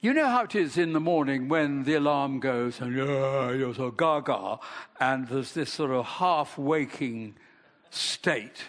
You 0.01 0.15
know 0.15 0.29
how 0.29 0.45
it 0.45 0.55
is 0.55 0.79
in 0.79 0.93
the 0.93 1.01
morning 1.01 1.49
when 1.49 1.83
the 1.83 1.95
alarm 1.95 2.39
goes 2.39 2.81
and 2.81 2.95
you're 2.95 3.71
of 3.71 3.97
gaga, 3.97 4.61
and 5.01 5.27
there's 5.27 5.55
this 5.55 5.73
sort 5.73 5.91
of 5.91 6.07
half 6.07 6.57
waking 6.57 7.35
state. 7.91 8.63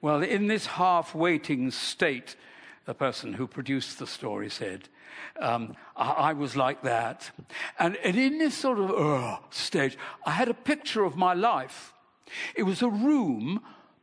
Well, 0.00 0.22
in 0.22 0.46
this 0.46 0.64
half 0.64 1.14
waiting 1.14 1.70
state, 1.70 2.34
the 2.84 2.94
person 2.94 3.34
who 3.34 3.46
produced 3.46 3.98
the 3.98 4.06
story 4.06 4.50
said, 4.50 4.88
um, 5.38 5.76
I, 5.96 6.10
I, 6.10 6.32
was 6.32 6.56
like 6.56 6.82
that. 6.82 7.30
And, 7.78 7.96
and 8.04 8.16
in 8.16 8.38
this 8.38 8.54
sort 8.54 8.78
of 8.78 8.90
uh, 8.90 9.38
stage, 9.50 9.98
I 10.24 10.32
had 10.32 10.48
a 10.48 10.54
picture 10.54 11.04
of 11.04 11.16
my 11.16 11.34
life. 11.34 11.92
It 12.54 12.62
was 12.64 12.82
a 12.82 12.88
room 12.88 13.60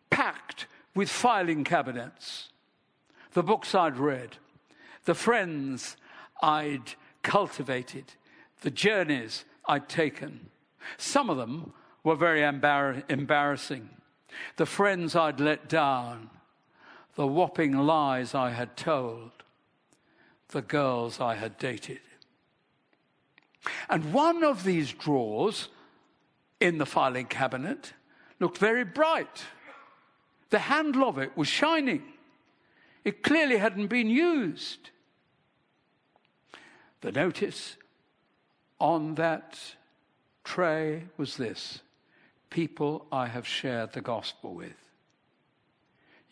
packed 0.09 0.67
with 0.95 1.09
filing 1.09 1.63
cabinets, 1.63 2.49
the 3.33 3.43
books 3.43 3.75
I'd 3.75 3.97
read, 3.97 4.37
the 5.05 5.15
friends 5.15 5.95
I'd 6.41 6.93
cultivated, 7.23 8.05
the 8.61 8.71
journeys 8.71 9.45
I'd 9.67 9.89
taken. 9.89 10.49
Some 10.97 11.29
of 11.29 11.37
them 11.37 11.73
were 12.03 12.15
very 12.15 12.41
embar- 12.41 13.03
embarrassing. 13.09 13.89
The 14.55 14.65
friends 14.65 15.15
I'd 15.15 15.39
let 15.39 15.67
down, 15.67 16.29
the 17.17 17.27
whopping 17.27 17.75
lies 17.75 18.35
I 18.35 18.51
had 18.51 18.77
told, 18.77 19.31
the 20.49 20.61
girls 20.61 21.19
I 21.19 21.33
had 21.33 21.57
dated. 21.57 21.99
And 23.89 24.13
one 24.13 24.43
of 24.43 24.63
these 24.63 24.93
drawers 24.93 25.69
in 26.59 26.77
the 26.77 26.85
filing 26.85 27.25
cabinet 27.25 27.93
looked 28.39 28.59
very 28.59 28.85
bright. 28.85 29.45
The 30.51 30.59
handle 30.59 31.09
of 31.09 31.17
it 31.17 31.35
was 31.35 31.47
shining. 31.47 32.03
It 33.03 33.23
clearly 33.23 33.57
hadn't 33.57 33.87
been 33.87 34.11
used. 34.11 34.91
The 37.01 37.11
notice 37.11 37.77
on 38.79 39.15
that 39.15 39.59
tray 40.43 41.05
was 41.17 41.35
this 41.35 41.81
people 42.51 43.07
I 43.11 43.25
have 43.25 43.47
shared 43.47 43.93
the 43.93 44.01
gospel 44.01 44.53
with. 44.53 44.86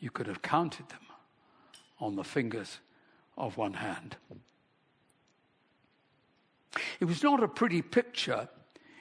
You 0.05 0.11
could 0.11 0.27
have 0.27 0.43
counted 0.43 0.87
them 0.89 0.99
on 1.99 2.15
the 2.15 2.23
fingers 2.23 2.77
of 3.39 3.57
one 3.57 3.73
hand. 3.73 4.15
It 6.99 7.05
was 7.05 7.23
not 7.23 7.41
a 7.41 7.47
pretty 7.47 7.81
picture 7.81 8.47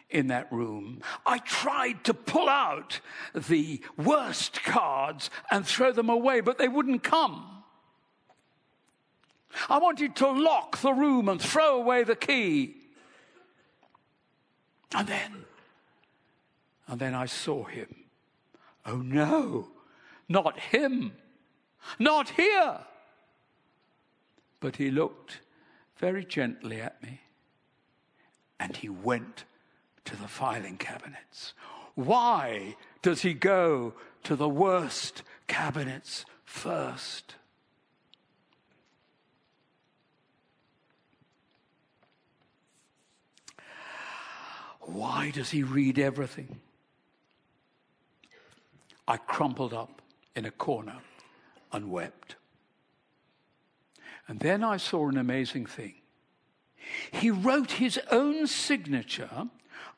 in 0.09 0.29
that 0.29 0.51
room. 0.51 1.03
I 1.27 1.41
tried 1.41 2.05
to 2.05 2.15
pull 2.15 2.49
out 2.49 3.01
the 3.35 3.83
worst 3.99 4.63
cards 4.63 5.29
and 5.51 5.67
throw 5.67 5.93
them 5.93 6.09
away, 6.09 6.41
but 6.41 6.57
they 6.57 6.69
wouldn't 6.69 7.03
come. 7.03 7.63
I 9.69 9.77
wanted 9.77 10.17
to 10.17 10.31
lock 10.31 10.79
the 10.79 10.95
room 10.95 11.29
and 11.29 11.39
throw 11.39 11.77
away 11.77 12.05
the 12.05 12.17
key. 12.17 12.77
And 14.95 15.07
then, 15.07 15.45
and 16.89 16.99
then 16.99 17.15
I 17.15 17.27
saw 17.27 17.65
him. 17.65 17.95
Oh 18.87 18.97
no, 18.97 19.74
not 20.29 20.59
him, 20.59 21.13
not 21.99 22.31
here. 22.31 22.79
But 24.61 24.77
he 24.77 24.91
looked 24.91 25.41
very 25.97 26.25
gently 26.25 26.81
at 26.81 27.03
me 27.03 27.21
and 28.59 28.77
he 28.77 28.89
went 28.89 29.45
to 30.05 30.17
the 30.17 30.29
filing 30.29 30.77
cabinets. 30.77 31.55
Why 31.95 32.77
does 33.03 33.23
he 33.23 33.35
go 33.35 33.95
to 34.25 34.37
the 34.37 34.49
worst 34.49 35.23
cabinets 35.47 36.25
first? 36.45 37.37
Why 44.81 45.31
does 45.31 45.51
he 45.51 45.63
read 45.63 45.99
everything? 45.99 46.61
I 49.07 49.17
crumpled 49.17 49.73
up 49.73 50.03
in 50.37 50.45
a 50.45 50.51
corner 50.51 50.99
and 51.73 51.91
wept. 51.91 52.37
And 54.27 54.41
then 54.41 54.65
I 54.65 54.77
saw 54.77 55.09
an 55.09 55.19
amazing 55.19 55.67
thing. 55.67 55.95
He 57.13 57.31
wrote 57.31 57.73
his 57.73 57.99
own 58.11 58.47
signature 58.47 59.49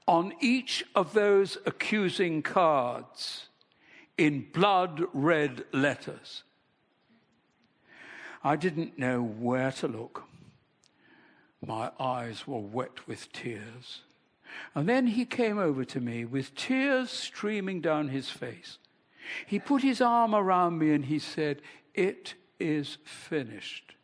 on 0.06 0.32
each 0.40 0.84
of 0.94 1.12
those 1.12 1.58
accusing 1.66 2.42
cards 2.42 3.48
in 4.16 4.46
blood 4.52 5.02
red 5.12 5.64
letters. 5.72 6.42
I 8.42 8.56
didn't 8.56 8.98
know 8.98 9.22
where 9.22 9.72
to 9.72 9.88
look. 9.88 10.24
My 11.66 11.90
eyes 11.98 12.46
were 12.46 12.60
wet 12.60 13.08
with 13.08 13.32
tears. 13.32 14.02
And 14.74 14.88
then 14.88 15.08
he 15.08 15.24
came 15.24 15.58
over 15.58 15.84
to 15.86 16.00
me 16.00 16.24
with 16.24 16.54
tears 16.54 17.10
streaming 17.10 17.80
down 17.80 18.08
his 18.08 18.30
face. 18.30 18.78
He 19.46 19.58
put 19.58 19.82
his 19.82 20.00
arm 20.00 20.34
around 20.34 20.78
me 20.78 20.92
and 20.92 21.04
he 21.04 21.18
said, 21.18 21.62
It 21.94 22.34
is 22.58 22.98
finished. 23.04 23.94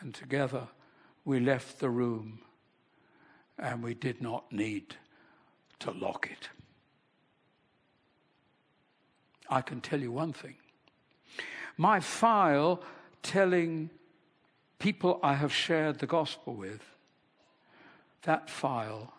And 0.00 0.14
together 0.14 0.68
we 1.24 1.40
left 1.40 1.80
the 1.80 1.90
room 1.90 2.40
and 3.58 3.82
we 3.82 3.94
did 3.94 4.20
not 4.20 4.52
need 4.52 4.96
to 5.80 5.90
lock 5.90 6.28
it. 6.30 6.50
I 9.48 9.60
can 9.60 9.80
tell 9.80 10.00
you 10.00 10.12
one 10.12 10.32
thing. 10.32 10.56
My 11.76 12.00
file 12.00 12.82
telling 13.22 13.90
people 14.78 15.20
I 15.22 15.34
have 15.34 15.52
shared 15.52 15.98
the 15.98 16.06
gospel 16.06 16.54
with, 16.54 16.82
that 18.22 18.50
file 18.50 19.15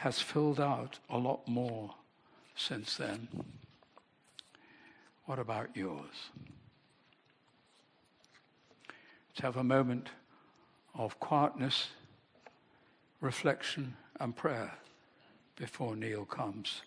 has 0.00 0.18
filled 0.18 0.58
out 0.58 0.98
a 1.10 1.18
lot 1.18 1.46
more 1.46 1.94
since 2.56 2.96
then. 2.96 3.28
What 5.26 5.38
about 5.38 5.76
yours? 5.76 6.30
Let's 9.28 9.40
have 9.42 9.58
a 9.58 9.62
moment 9.62 10.08
of 10.94 11.20
quietness, 11.20 11.88
reflection, 13.20 13.94
and 14.18 14.34
prayer 14.34 14.72
before 15.56 15.94
Neil 15.94 16.24
comes 16.24 16.80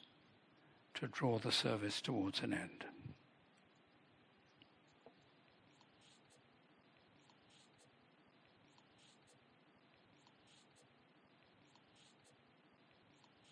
to 0.95 1.05
draw 1.05 1.37
the 1.37 1.51
service 1.51 2.01
towards 2.01 2.41
an 2.41 2.51
end. 2.51 2.83